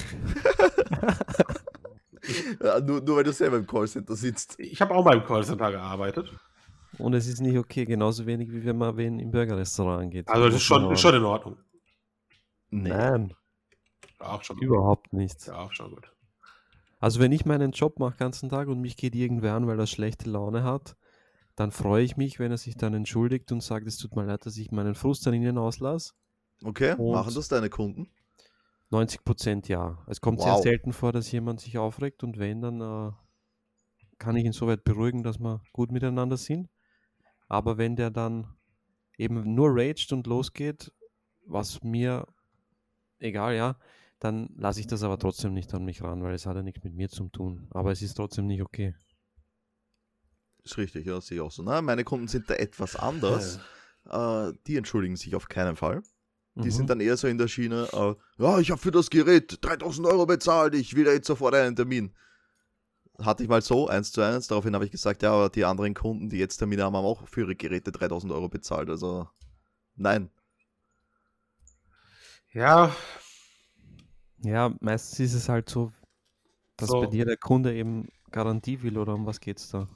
[2.63, 4.57] Ja, nur, nur weil du selber im Callcenter sitzt.
[4.57, 6.31] Ich habe auch mal im Callcenter gearbeitet.
[6.99, 10.27] Und es ist nicht okay, genauso wenig wie wenn man wen im Burgerrestaurant angeht.
[10.29, 11.57] Also das ist schon, ist schon in Ordnung.
[12.69, 13.33] Nein,
[14.19, 15.47] auch schon überhaupt nicht.
[15.47, 16.11] Ja, auch schon gut.
[16.99, 19.87] Also wenn ich meinen Job mache ganzen Tag und mich geht irgendwer an, weil er
[19.87, 20.95] schlechte Laune hat,
[21.55, 24.45] dann freue ich mich, wenn er sich dann entschuldigt und sagt, es tut mir leid,
[24.45, 26.13] dass ich meinen Frust an ihnen auslasse.
[26.63, 28.09] Okay, Und- machen das deine Kunden?
[28.89, 30.03] 90 Prozent ja.
[30.07, 30.63] Es kommt sehr Wow.
[30.63, 33.11] selten vor, dass jemand sich aufregt und wenn, dann äh,
[34.19, 36.69] kann ich ihn so weit beruhigen, dass wir gut miteinander sind.
[37.53, 38.47] Aber wenn der dann
[39.15, 40.91] eben nur raged und losgeht,
[41.45, 42.25] was mir
[43.19, 43.77] egal, ja,
[44.17, 46.83] dann lasse ich das aber trotzdem nicht an mich ran, weil es hat ja nichts
[46.83, 47.67] mit mir zu tun.
[47.69, 48.95] Aber es ist trotzdem nicht okay.
[50.63, 51.61] Ist richtig, ja, sehe ich auch so.
[51.61, 53.59] Na, meine Kunden sind da etwas anders.
[54.09, 56.01] Äh, die entschuldigen sich auf keinen Fall.
[56.55, 56.71] Die Mhm.
[56.71, 60.07] sind dann eher so in der Schiene, äh, ja, ich habe für das Gerät 3000
[60.07, 62.15] Euro bezahlt, ich will jetzt sofort einen Termin.
[63.25, 64.47] Hatte ich mal so, eins zu eins.
[64.47, 67.27] Daraufhin habe ich gesagt, ja, aber die anderen Kunden, die jetzt Termine haben, haben auch
[67.27, 68.89] für ihre Geräte 3000 Euro bezahlt.
[68.89, 69.27] Also,
[69.95, 70.31] nein.
[72.53, 72.91] Ja,
[74.43, 75.91] Ja, meistens ist es halt so,
[76.77, 76.95] dass So.
[76.95, 79.87] bei dir der Kunde eben Garantie will oder um was geht's da?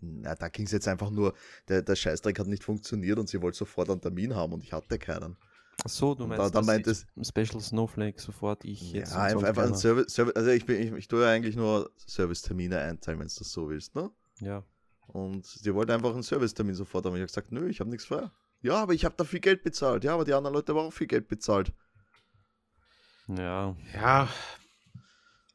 [0.00, 1.34] Na, da ging es jetzt einfach nur,
[1.68, 4.72] der, der Scheißdreck hat nicht funktioniert und sie wollte sofort einen Termin haben und ich
[4.72, 5.36] hatte keinen.
[5.82, 9.12] Ach so, du meinst, da- da dass meint ich Special Snowflake sofort ich Ja, jetzt.
[9.12, 9.74] und einfach, einfach ein.
[9.74, 13.34] Service, Service also ich, bin, ich, ich tue ja eigentlich nur Servicetermine einteilen, wenn du
[13.36, 14.10] das so willst, ne?
[14.40, 14.64] Ja.
[15.08, 17.14] Und die wollten einfach einen Servicetermin sofort haben.
[17.16, 18.30] Ich habe gesagt, nö, ich habe nichts frei.
[18.62, 20.04] Ja, aber ich habe da viel Geld bezahlt.
[20.04, 21.72] Ja, aber die anderen Leute haben auch viel Geld bezahlt.
[23.28, 23.76] Ja.
[23.92, 24.28] Ja.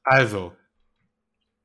[0.04, 0.56] Also.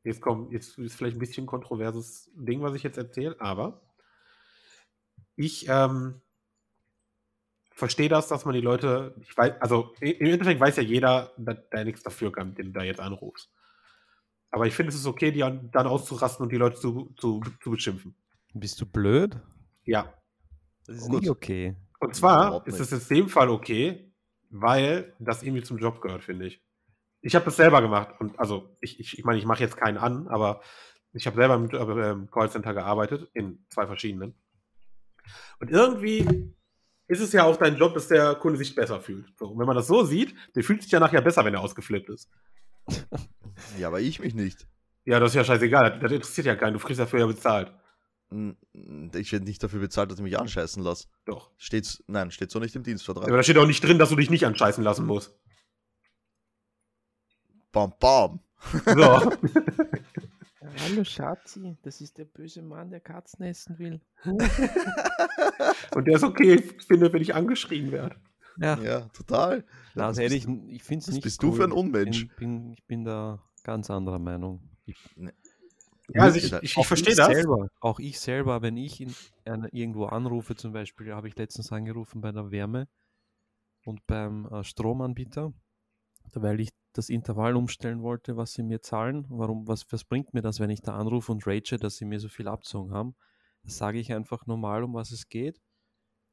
[0.02, 3.80] Jetzt kommt, jetzt ist vielleicht ein bisschen ein kontroverses Ding, was ich jetzt erzähle, aber
[5.36, 6.20] ich ähm,
[7.74, 11.56] verstehe das, dass man die Leute, ich weiß, also im Endeffekt weiß ja jeder, dass
[11.70, 13.50] der nichts dafür kann, den du da jetzt anrufst.
[14.50, 17.42] Aber ich finde, es ist okay, die an- dann auszurasten und die Leute zu, zu,
[17.62, 18.16] zu beschimpfen.
[18.54, 19.36] Bist du blöd?
[19.84, 20.14] Ja.
[20.86, 21.22] Das ist Gut.
[21.22, 21.76] nicht okay.
[21.98, 24.12] Und zwar ist es in dem Fall okay,
[24.50, 26.62] weil das irgendwie zum Job gehört, finde ich.
[27.22, 29.96] Ich habe das selber gemacht und also ich, ich, ich meine, ich mache jetzt keinen
[29.96, 30.60] an, aber
[31.14, 34.34] ich habe selber im äh, im Callcenter gearbeitet, in zwei verschiedenen.
[35.58, 36.54] Und irgendwie
[37.06, 39.26] ist es ja auch dein Job, dass der Kunde sich besser fühlt.
[39.38, 41.60] So, und wenn man das so sieht, der fühlt sich ja nachher besser, wenn er
[41.60, 42.28] ausgeflippt ist.
[43.78, 44.66] Ja, aber ich mich nicht.
[45.04, 47.72] Ja, das ist ja scheißegal, das, das interessiert ja keinen, du kriegst dafür ja bezahlt.
[48.30, 48.56] Hm,
[49.14, 51.06] Ich werde nicht dafür bezahlt, dass ich mich anscheißen lasse.
[51.24, 51.52] Doch.
[51.56, 53.28] Steht's, nein, steht so nicht im Dienstvertrag.
[53.28, 55.38] Aber da steht auch nicht drin, dass du dich nicht anscheißen lassen musst.
[57.70, 58.40] Bam, bam.
[58.86, 59.32] So.
[60.80, 64.00] Hallo Schatzi, das ist der böse Mann, der Katzen essen will.
[65.94, 68.16] und der ist okay, finde, wenn ich angeschrien werde.
[68.58, 69.64] Ja, Ja, total.
[69.94, 72.24] Na, was also bist ich, ich finde es nicht bist du für ein Unmensch?
[72.24, 74.60] Ich bin, ich bin da ganz anderer Meinung.
[74.86, 77.28] Ich, Ja, also ich, Auch ich, ich verstehe ich das.
[77.34, 79.14] Selber, auch ich selber, wenn ich in,
[79.44, 82.86] einer- irgendwo anrufe, zum Beispiel, habe ich letztens angerufen bei der Wärme
[83.84, 85.52] und beim äh, Stromanbieter,
[86.32, 89.26] weil ich das Intervall umstellen wollte, was sie mir zahlen.
[89.28, 92.20] Warum, was, was bringt mir das, wenn ich da anrufe und rage, dass sie mir
[92.20, 93.14] so viel abzogen haben?
[93.64, 95.60] Das sage ich einfach normal, um was es geht,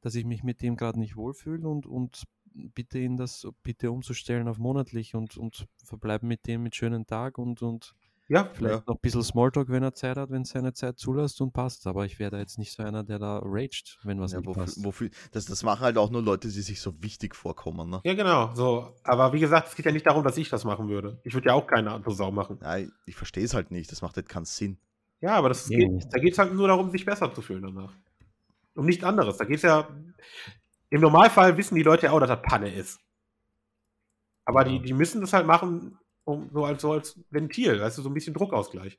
[0.00, 2.24] dass ich mich mit dem gerade nicht wohlfühle und, und
[2.74, 7.38] bitte ihn das bitte umzustellen auf monatlich und, und verbleiben mit dem mit schönen Tag
[7.38, 7.94] und, und
[8.28, 11.52] Ja, Vielleicht noch ein bisschen Smalltalk, wenn er Zeit hat, wenn seine Zeit zulässt und
[11.52, 11.86] passt.
[11.86, 14.46] Aber ich wäre da jetzt nicht so einer, der da raged, wenn was Ja, nicht
[14.46, 14.84] wofür, passt.
[14.84, 17.90] wofür, das, das machen halt auch nur Leute, die sich so wichtig vorkommen.
[17.90, 18.00] Ne?
[18.04, 18.54] ja, genau.
[18.54, 18.96] So.
[19.04, 21.20] Aber wie gesagt, es geht ja nicht darum, dass ich das machen würde.
[21.24, 22.58] Ich würde ja auch keine andere Sau machen.
[22.62, 23.90] Nein, ich verstehe es halt nicht.
[23.92, 24.78] Das macht halt keinen Sinn.
[25.20, 26.08] Ja, aber das Nee, geht, nicht.
[26.14, 27.92] da geht es halt nur darum, sich besser zu fühlen danach.
[28.74, 29.36] Um nichts anderes.
[29.36, 29.88] Da geht es ja.
[30.88, 32.98] Im Normalfall wissen die Leute ja auch, dass das Panne ist.
[34.44, 34.68] Aber Ja.
[34.72, 38.10] die, die müssen das halt machen, um, so, als, so als Ventil, weißt du, so
[38.10, 38.98] ein bisschen Druckausgleich.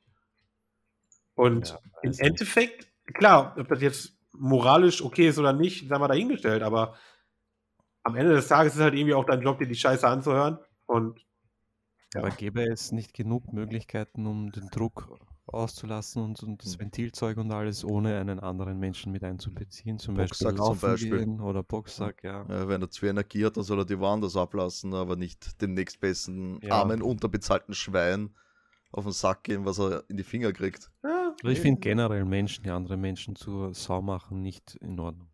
[1.34, 2.12] Und Ja, im.
[2.18, 6.96] Endeffekt, klar, ob das jetzt moralisch okay ist oder nicht, sagen wir dahingestellt, aber
[8.02, 10.58] am Ende des Tages ist halt irgendwie auch dein Job, dir die Scheiße anzuhören.
[10.86, 11.24] Und
[12.14, 12.20] ja.
[12.20, 16.80] Aber gäbe es nicht genug Möglichkeiten, um den Druck auszulassen und, und das Hm.
[16.80, 19.98] Ventilzeug und alles, ohne einen anderen Menschen mit einzubeziehen?
[19.98, 21.18] Zum Boxsack Beispiel zum Beispiel.
[21.20, 22.46] gehen oder Boxsack, ja.
[22.48, 25.60] Ja, wenn er zu viel Energie hat, dann soll er die woanders ablassen, aber nicht
[25.60, 26.70] dem nächstbesten Ja.
[26.72, 28.34] armen, unterbezahlten Schwein
[28.92, 30.90] auf den Sack gehen, was er in die Finger kriegt.
[31.02, 35.28] ja, Aber ich finde generell Menschen, die andere Menschen zur Sau machen, nicht in Ordnung.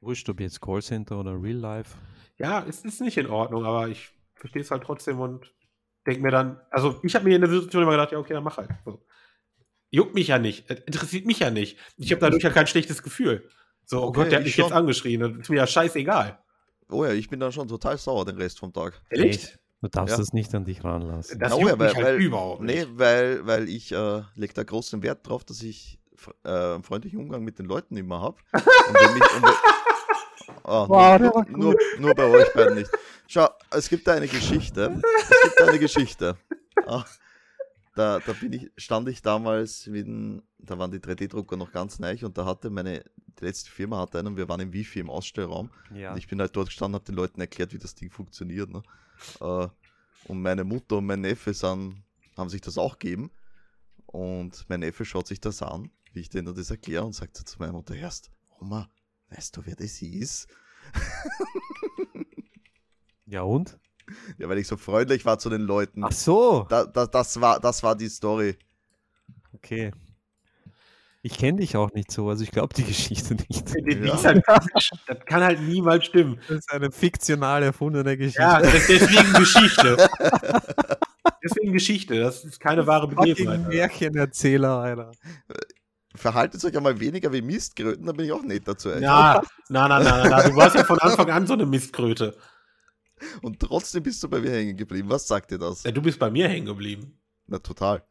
[0.00, 1.96] Wurscht, ob jetzt Callcenter oder Real Life.
[2.38, 5.52] ja, es ist nicht in Ordnung, aber ich verstehe es halt trotzdem und
[6.06, 8.44] denke mir dann, also ich habe mir in der Situation immer gedacht, ja, okay, dann
[8.44, 8.70] mach halt.
[8.84, 9.04] So.
[9.90, 11.78] Juckt mich ja nicht, äh, interessiert mich ja nicht.
[11.96, 13.48] Ich habe dadurch ja kein schlechtes Gefühl.
[13.86, 14.76] So, oh Okay, Gott, der hat ich mich jetzt schon.
[14.76, 16.38] angeschrien, das ist mir ja scheißegal.
[16.90, 19.00] Oh ja, ich bin dann schon total sauer den Rest vom Tag.
[19.10, 19.56] Ehrlich?
[19.80, 20.18] Du darfst Ja.
[20.18, 21.38] das nicht an dich ranlassen.
[21.38, 22.98] Das oh juckt ja, weil- mich halt weil- überhaupt Nee, nicht.
[22.98, 25.98] weil, weil ich äh, lege da großen Wert drauf, dass ich
[26.44, 28.36] äh, einen freundlichen Umgang mit den Leuten immer habe.
[28.52, 28.62] Und und
[30.64, 32.90] Ah, Wow, nur, nur, nur bei euch beiden nicht.
[33.26, 35.00] Schau, es gibt da eine Geschichte.
[35.30, 36.36] Es gibt da eine Geschichte.
[36.86, 37.04] Ah,
[37.94, 41.98] da, da bin ich, stand ich damals mit dem, da waren die 3D-Drucker noch ganz
[41.98, 43.04] neu und da hatte meine,
[43.38, 46.12] die letzte Firma hatte einen, wir waren im Wifi im Ausstellraum Ja.
[46.12, 48.68] und ich bin halt dort gestanden, habe den Leuten erklärt, wie das Ding funktioniert.
[48.70, 48.82] Ne?
[49.40, 49.68] Äh,
[50.26, 52.02] und meine Mutter und mein Neffe sind,
[52.36, 53.30] haben sich das auch gegeben.
[54.06, 57.58] Und mein Neffe schaut sich das an, wie ich denen das erkläre und sagt zu
[57.58, 58.30] meiner Mutter erst,
[58.60, 58.88] Oma,
[59.34, 60.48] weißt du, wer das ist?
[63.26, 63.78] ja und?
[64.38, 66.04] Ja, weil ich so freundlich war zu den Leuten.
[66.04, 68.56] Ach so, Da, da, das, war, das war die Story.
[69.54, 69.92] okay.
[71.26, 73.72] Ich kenne dich auch nicht so, also ich glaube die Geschichte nicht.
[74.04, 74.34] Ja.
[75.06, 76.38] das kann halt niemals stimmen.
[76.48, 78.42] Das ist eine fiktional erfundene Geschichte.
[78.42, 79.96] Ja, das- deswegen Geschichte.
[81.42, 83.66] deswegen Geschichte, das ist keine wahre Begebenheit.
[83.68, 85.12] Märchenerzähler, Alter.
[86.14, 89.00] Verhaltet euch einmal weniger wie Mistkröten, dann bin ich auch netter zu euch.
[89.00, 92.36] Na, na, na, na, na, du warst ja von Anfang an so eine Mistkröte.
[93.42, 95.08] Und trotzdem bist du bei mir hängen geblieben.
[95.08, 95.82] Was sagt dir das?
[95.82, 97.18] Ja, du bist bei mir hängen geblieben.
[97.46, 98.04] Na, total.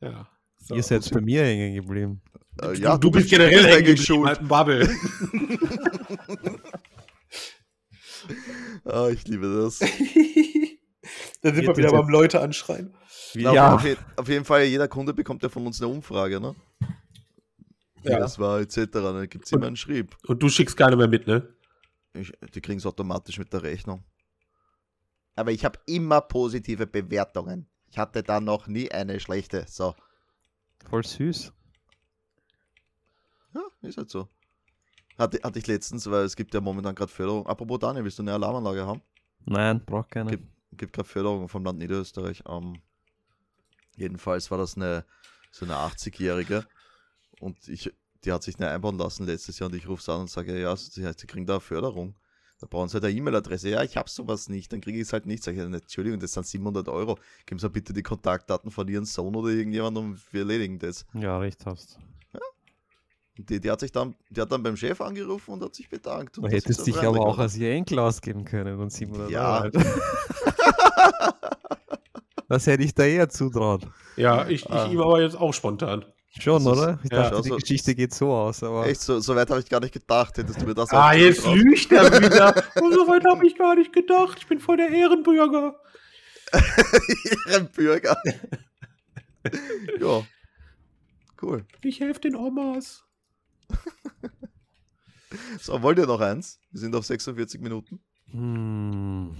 [0.00, 0.28] Ja.
[0.58, 0.74] So.
[0.74, 2.20] Ihr seid bei mir hängen geblieben.
[2.60, 4.88] Äh, du, ja, du, bist generell hängen geblieben, halt ein Bubble.
[8.84, 9.78] Ah, ich liebe das.
[11.42, 12.94] Dann sind wir wieder beim Leute anschreien.
[13.34, 13.74] Ja.
[13.74, 13.84] auf,
[14.16, 16.54] auf jeden Fall, jeder Kunde bekommt ja von uns eine Umfrage, ne?
[18.02, 18.18] Wie Ja.
[18.18, 18.86] das war, etc.
[18.92, 20.16] Dann gibt es immer einen Schrieb.
[20.26, 21.48] Und du schickst keine mehr mit, ne?
[22.12, 24.02] Ich, die kriegen es automatisch mit der Rechnung.
[25.36, 27.66] Aber ich habe immer positive Bewertungen.
[27.90, 29.64] Ich hatte da noch nie eine schlechte.
[29.68, 29.94] So.
[30.88, 31.52] Voll süß.
[33.54, 34.28] Ja, ist halt so.
[35.18, 37.46] Hatte, hatte ich letztens, weil es gibt ja momentan gerade Förderung.
[37.46, 39.02] Apropos Daniel, willst du eine Alarmanlage haben?
[39.44, 40.30] Nein, braucht keine.
[40.30, 42.42] Gibt, gibt gerade Förderung vom Land Niederösterreich.
[42.48, 42.80] Ähm,
[44.00, 45.04] jedenfalls war das eine
[45.52, 46.64] so eine 80-Jährige
[47.40, 47.92] und ich,
[48.24, 50.60] die hat sich eine einbauen lassen letztes Jahr und ich rufe sie an und sage,
[50.60, 52.14] ja, sie, sie kriegen da eine Förderung.
[52.60, 53.70] Da brauchen sie halt eine E-Mail-Adresse.
[53.70, 54.70] Ja, ich habe sowas nicht.
[54.70, 55.42] Dann kriege ich es halt nicht.
[55.42, 57.18] Sag ich, Entschuldigung, das sind 700 Euro.
[57.46, 61.06] Geben Sie bitte die Kontaktdaten von Ihrem Sohn oder irgendjemand und wir erledigen das.
[61.14, 61.98] Ja, recht hast.
[63.38, 65.88] Und die, die hat sich dann, die hat dann beim Chef angerufen und hat sich
[65.88, 66.36] bedankt.
[66.36, 69.62] Und Du hättest dich aber auch als ihr Enkel ausgeben können und 700 Ja.
[69.62, 69.72] Euro.
[69.72, 69.74] halt.
[72.50, 73.86] Das hätte ich da eher zutraut.
[74.16, 74.86] Ja, ich, ich Ah.
[74.90, 76.04] ihm aber jetzt auch spontan.
[76.40, 76.98] Schon, Das oder?
[77.04, 79.60] Ich ja, dachte, also- die Geschichte geht so aus, aber Echt, so, so weit habe
[79.60, 80.36] ich gar nicht gedacht.
[80.36, 82.54] Hättest du mir das Ah, jetzt lügt er wieder.
[82.82, 84.38] Und so weit habe ich gar nicht gedacht.
[84.40, 85.76] Ich bin voll der Ehrenbürger.
[87.48, 88.20] Ihren Bürger.
[90.00, 90.22] ja.
[91.40, 91.64] Cool.
[91.82, 93.04] Ich helfe den Omas.
[95.60, 96.58] So, wollt ihr noch eins?
[96.72, 98.00] Wir sind auf 46 Minuten.
[98.32, 99.36] hm,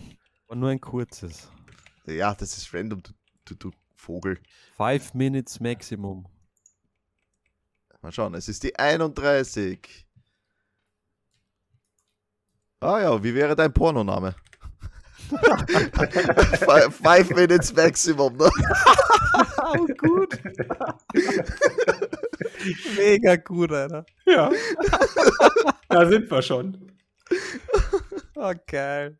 [0.47, 1.51] war nur ein kurzes.
[2.17, 3.13] Ja, das ist random, du,
[3.45, 4.39] du, du Vogel.
[4.77, 6.27] Five Minutes Maximum.
[8.03, 10.07] Mal schauen, es ist die 31.
[12.81, 14.35] Ah ja, wie wäre dein Pornoname?
[15.29, 18.51] Fi- Five Minutes Maximum, ne?
[19.63, 20.37] Oh, gut.
[22.97, 24.05] Mega gut, Alter.
[24.27, 24.51] Ja.
[25.89, 26.93] da sind wir schon.
[28.35, 29.17] Oh, geil.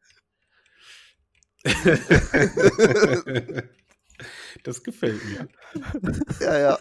[4.65, 5.49] Das gefällt mir.
[6.41, 6.79] Ja, ja.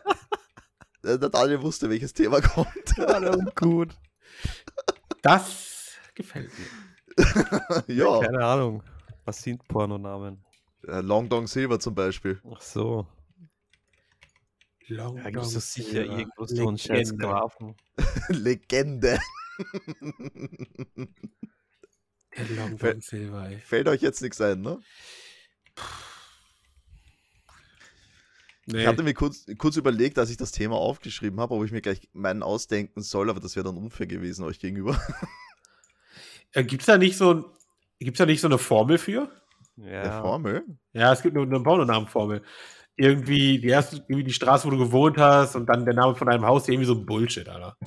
[1.03, 2.97] Der Daniel wusste, welches Thema kommt.
[2.97, 3.95] Und gut.
[5.21, 7.85] Das gefällt mir.
[7.87, 8.83] ja, Keine Ahnung.
[9.25, 10.43] Was sind Pornonamen?
[10.81, 12.41] Long Dong Silver zum Beispiel.
[12.51, 13.07] Ach so.
[14.87, 16.17] Long Da gibt es Dong sicher Silver.
[16.17, 17.27] irgendwo so einen scheiß Legende.
[17.27, 17.75] Grafen.
[18.29, 19.19] Legende.
[22.55, 23.57] Long Dong Silver, ey.
[23.57, 24.79] Fällt euch jetzt nichts ein, ne?
[28.65, 28.81] Nee.
[28.81, 31.81] Ich hatte mir kurz, kurz überlegt, als ich das Thema aufgeschrieben habe, ob ich mir
[31.81, 34.99] gleich meinen ausdenken soll, aber das wäre dann unfair gewesen euch gegenüber.
[36.51, 37.45] Äh, Gibt's da nicht so ein,
[37.99, 39.29] gibt's da nicht so eine Formel für?
[39.75, 40.19] Ja.
[40.19, 40.63] Formel?
[40.93, 42.41] Ja, es gibt nur eine Pornonamenformel.
[42.95, 46.25] Irgendwie die erste, irgendwie die Straße, wo du gewohnt hast und dann der Name von
[46.27, 47.77] deinem Haus, irgendwie so ein Bullshit, Alter.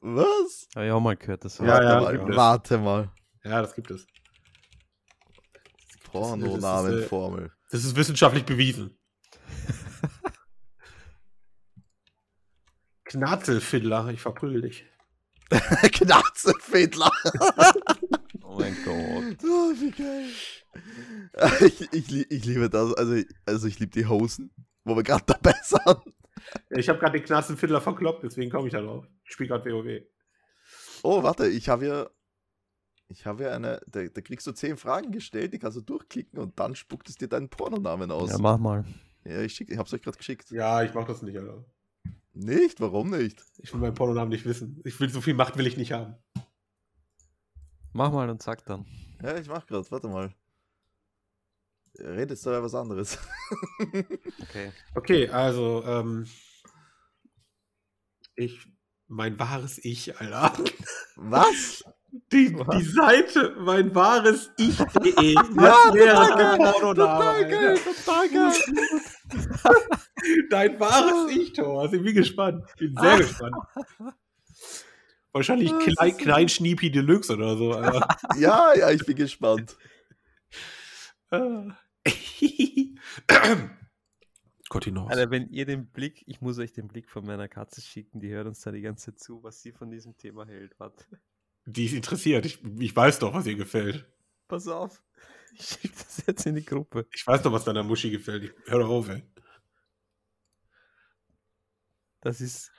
[0.00, 0.66] Was?
[0.74, 1.44] Habe ich auch mal gehört.
[1.44, 2.36] Das war Ja, warte ja, mal, gibt es.
[2.36, 3.08] warte mal.
[3.48, 4.06] Ja, das gibt es.
[6.04, 7.52] Pornonamenformel.
[7.70, 8.98] Das ist wissenschaftlich bewiesen.
[13.04, 14.84] Knatzelfiddler, ich verprügel dich.
[15.92, 17.10] Knarzenfädler.
[18.50, 19.36] Oh mein Gott.
[19.44, 20.30] Oh, wie geil.
[21.60, 22.94] Ich, ich, ich liebe das.
[22.94, 24.50] Also, ich- also ich liebe die Hosen,
[24.84, 26.14] wo wir gerade dabei sind.
[26.70, 29.04] Ich habe gerade den Knatzelfiddler verkloppt, deswegen komme ich da drauf.
[29.24, 30.00] Ich spiele gerade WoW.
[31.02, 32.10] Oh, warte, ich habe hier.
[33.08, 33.80] Ich habe hier eine.
[33.86, 37.16] Da, da kriegst du zehn Fragen gestellt, die kannst du durchklicken und dann spuckt es
[37.16, 38.30] dir deinen Pornonamen aus.
[38.30, 38.84] Ja, mach mal.
[39.24, 40.50] Ja, ich, schick, ich hab's euch gerade geschickt.
[40.50, 41.64] Ja, ich mach das nicht, Alter.
[42.34, 42.80] Nicht?
[42.80, 43.42] Warum nicht?
[43.58, 44.80] Ich will meinen Pornonamen nicht wissen.
[44.84, 46.16] Ich will so viel Macht will ich nicht haben.
[47.92, 48.86] Mach mal und sag dann.
[49.22, 50.34] Ja, ich mach gerade, warte mal.
[51.98, 53.18] Redet dabei was anderes.
[54.40, 54.72] Okay.
[54.94, 56.26] Okay, also, ähm.
[58.34, 58.66] Ich.
[59.08, 60.52] Mein wahres Ich, Alter.
[61.16, 61.82] Was?
[62.32, 62.76] Die, Was?
[62.78, 65.34] die Seite, mein wahres Ich.de.
[65.34, 66.94] Ja, Das wäre geil, Pornoname.
[66.94, 68.52] Total geil, total geil.
[70.50, 71.92] Dein wahres Ich, Thomas.
[71.92, 72.64] Ich bin gespannt.
[72.70, 73.56] Ich bin sehr gespannt.
[75.32, 77.72] Wahrscheinlich Ah, Klein, Klein Schniepi Deluxe oder so.
[78.38, 79.76] Ja, ja, ich bin gespannt.
[81.30, 81.76] Ah.
[84.70, 85.10] Continuous.
[85.10, 88.30] Alter, wenn ihr den Blick, ich muss euch den Blick von meiner Katze schicken, die
[88.30, 90.78] hört uns da die ganze Zeit zu, was sie von diesem Thema hält.
[90.78, 91.04] Warte.
[91.70, 92.46] Die ist interessiert.
[92.46, 94.06] Ich, ich weiß doch, was ihr gefällt.
[94.48, 95.02] Pass auf.
[95.52, 97.06] Ich schicke das jetzt in die Gruppe.
[97.12, 98.44] Ich weiß doch, was deiner Muschi gefällt.
[98.44, 99.22] Ich, hör doch auf, ey.
[102.22, 102.72] Das ist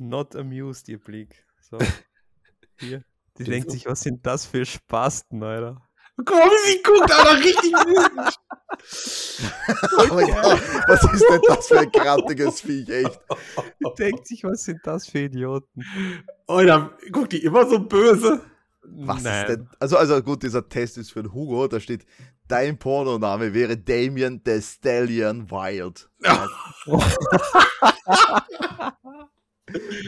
[0.00, 1.44] not amused, ihr Blick.
[1.60, 1.78] So.
[2.80, 3.04] Hier.
[3.36, 3.74] Die Den denkt so?
[3.74, 5.86] sich, was sind das für Spasten, Alter?
[6.16, 8.38] Guck mal, wie sie guckt, Alter, richtig wütend.
[9.98, 13.20] Oh mein Gott, was ist denn das für ein grantiges Viech, echt?
[13.80, 15.84] Die denkt sich, was sind das für Idioten?
[16.46, 18.40] Alter, guckt die immer so böse?
[18.82, 19.42] Was Nein.
[19.42, 19.68] ist denn?
[19.78, 22.04] Also, also gut, dieser Test ist für den Hugo, da steht,
[22.48, 26.08] dein Pornoname wäre Damien the Stallion Wild.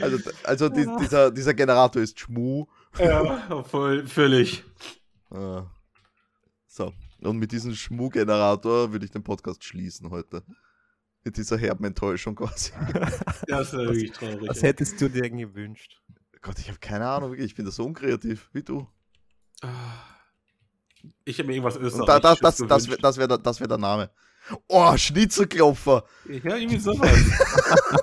[0.03, 2.67] Also, also die, dieser, dieser Generator ist Schmu.
[2.99, 4.63] Ja, voll, völlig.
[5.31, 5.63] Ah.
[6.77, 10.43] So, und mit diesem Schmu-Generator würde ich den Podcast schließen heute.
[11.23, 12.73] Mit dieser herben Enttäuschung quasi.
[13.47, 14.49] Das ist wirklich traurig.
[14.49, 16.03] Was hättest du dir gewünscht?
[16.43, 18.89] Gott, ich habe keine Ahnung, ich bin da so unkreativ, wie du.
[21.25, 23.05] Ich habe mir irgendwas Und da, das, das, Österreichisches das, gewünscht.
[23.05, 24.11] das wäre das wär der Name.
[24.67, 26.03] Oh, Schnitzelklopfer.
[26.29, 27.17] Ja, irgendwie sowas.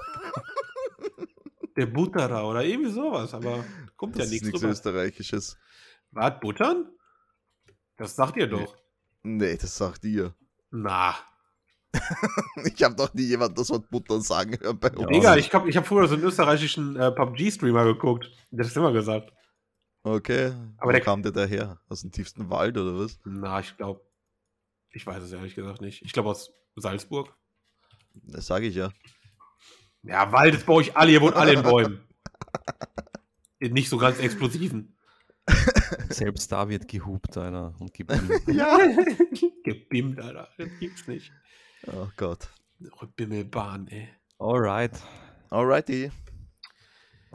[1.76, 3.66] Der Butterer oder irgendwie sowas, aber
[3.98, 4.72] kommt Das ja ist nichts nichts drüber.
[4.72, 5.58] Österreichisches.
[6.12, 6.90] Was, Buttern?
[7.98, 8.76] Das sagt ihr doch.
[9.24, 10.34] Nee, das sagt ihr.
[10.72, 11.16] Na.
[12.64, 15.08] Ich habe doch nie jemand das Wort Butter sagen hören bei uns.
[15.10, 18.30] Digga, ich habe ich hab früher so einen österreichischen äh, PUBG-Streamer geguckt.
[18.52, 19.32] Der hat das immer gesagt.
[20.04, 20.54] Okay.
[20.78, 21.80] Aber Wo der- kam der daher?
[21.90, 23.20] Aus dem tiefsten Wald oder was?
[23.26, 24.02] Na, ich glaube.
[24.92, 26.02] Ich weiß es ehrlich gesagt nicht.
[26.04, 27.34] Ich glaube aus Salzburg.
[28.14, 28.92] Das sage ich ja.
[30.04, 32.02] Ja, Wald ist bei euch alle, ihr wohnt alle in Bäumen.
[33.60, 34.98] In nicht so ganz explosiven.
[36.10, 37.74] Selbst da wird gehupt, einer.
[37.80, 38.40] Und geblieben.
[38.54, 38.78] Ja.
[39.64, 40.48] Gebimmt, Alter.
[40.58, 41.32] Das gibt's nicht.
[41.88, 42.48] Oh Gott.
[43.16, 44.10] Bimmelbahn, ey.
[44.40, 45.00] Alright.
[45.50, 46.12] Alrighty.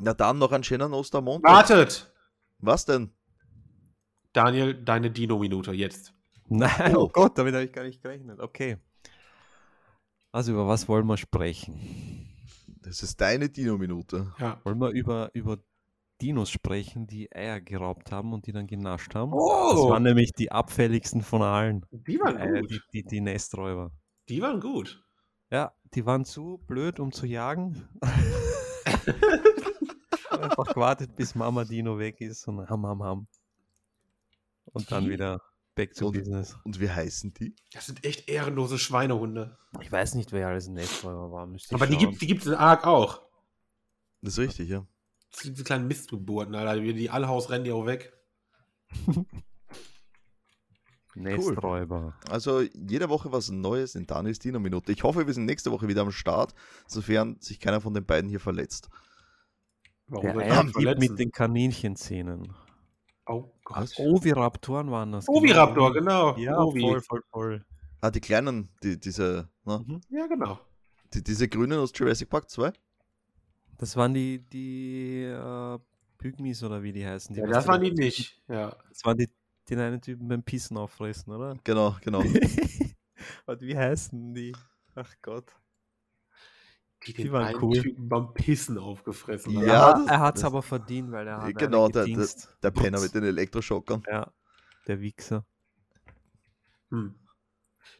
[0.00, 1.50] Na dann noch einen schönen Ostermontag.
[1.50, 2.12] Wartet!
[2.58, 3.12] Was denn?
[4.32, 6.12] Daniel, deine Dino-Minute jetzt.
[6.48, 7.04] Nein, Oh.
[7.04, 8.40] oh Gott, damit habe ich gar nicht gerechnet.
[8.40, 8.76] Okay.
[10.32, 12.28] Also über was wollen wir sprechen?
[12.82, 14.32] Das ist deine Dino-Minute.
[14.38, 14.60] Ja.
[14.64, 15.58] Wollen wir über, über
[16.22, 19.32] Dinos sprechen, die Eier geraubt haben und die dann genascht haben?
[19.32, 21.84] Das Oh, waren nämlich die abfälligsten von allen.
[21.90, 22.70] die waren Eier, gut.
[22.70, 23.92] die, die, die Nesträuber.
[24.28, 25.02] Die waren gut.
[25.50, 27.88] Ja, die waren zu blöd, um zu jagen.
[30.30, 33.26] Einfach gewartet, bis Mama Dino weg ist und ham, ham, ham.
[34.72, 35.40] Und dann wieder
[35.74, 36.56] back to Und- business.
[36.64, 37.54] Und wie heißen die?
[37.72, 39.56] Das sind echt ehrenlose Schweinehunde.
[39.80, 41.48] Ich weiß nicht, wer alles ein Nesträuber war.
[41.72, 43.22] Aber die gibt die gibt's in Ark auch.
[44.22, 44.86] Das ist richtig, ja.
[45.30, 46.80] Das sind diese kleinen Mistgeburten, Alter.
[46.80, 48.12] Die, die alle Haus rennen die auch weg.
[51.14, 52.14] Nesträuber.
[52.28, 54.92] Also jede Woche was Neues in Daniels Dino-Minute.
[54.92, 56.54] Ich hoffe, wir sind nächste Woche wieder am Start,
[56.86, 58.90] sofern sich keiner von den beiden hier verletzt.
[60.08, 61.10] Warum Der soll ich Eier mich gibt verletzen?
[61.12, 62.54] mit den Kaninchenzähnen.
[63.26, 63.92] Oh Gott.
[63.98, 65.26] Oviraptoren waren das.
[65.28, 66.36] Oviraptor, genau.
[66.36, 66.80] Ja, Ovi.
[66.80, 67.64] voll, voll, voll.
[68.02, 69.82] Ah, die kleinen, die, diese, ne?
[69.86, 70.00] Mhm.
[70.10, 70.60] Ja, genau.
[71.14, 72.72] die, diese grünen aus Jurassic Park 2?
[73.78, 75.78] Das waren die, die äh,
[76.18, 77.34] Pygmies oder wie die heißen.
[77.34, 78.40] Die Ja, das waren die nicht.
[78.48, 78.74] Ja.
[78.88, 79.28] Das waren die,
[79.68, 81.56] den einen Typen beim Pissen auffressen, oder?
[81.64, 82.20] Genau, genau.
[83.46, 84.54] Und wie heißen die?
[84.94, 85.52] Ach Gott.
[87.06, 87.80] Die, Die den waren einen cool.
[87.82, 90.08] Typen beim Pissen aufgefressen Ja, haben.
[90.08, 92.56] er hat das- aber verdient, weil er hat Genau, der- gedingst.
[92.62, 94.02] Der Penner mit den Elektroschockern.
[94.08, 94.32] Ja,
[94.88, 95.44] der Wichser.
[96.90, 97.14] Hm.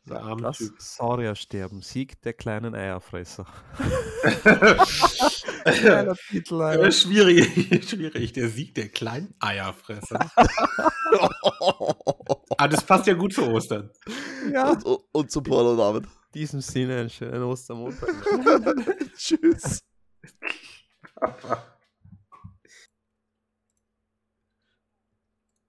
[0.08, 0.74] Der arme Das Typ.
[0.80, 3.46] Sauriersterben, Sieg der kleinen Eierfresser.
[6.30, 6.90] Titel, Alter.
[6.92, 8.32] schwierig, schwierig.
[8.32, 10.18] Der Sieg der kleinen Eierfresser.
[12.58, 13.90] ah, das passt ja gut zu Ostern.
[14.52, 14.70] Ja.
[14.70, 16.04] und, und, und zum Pornonamen.
[16.04, 16.10] In
[16.40, 18.08] diesem Sinne einen schönen Ostermontag.
[19.16, 19.80] Tschüss.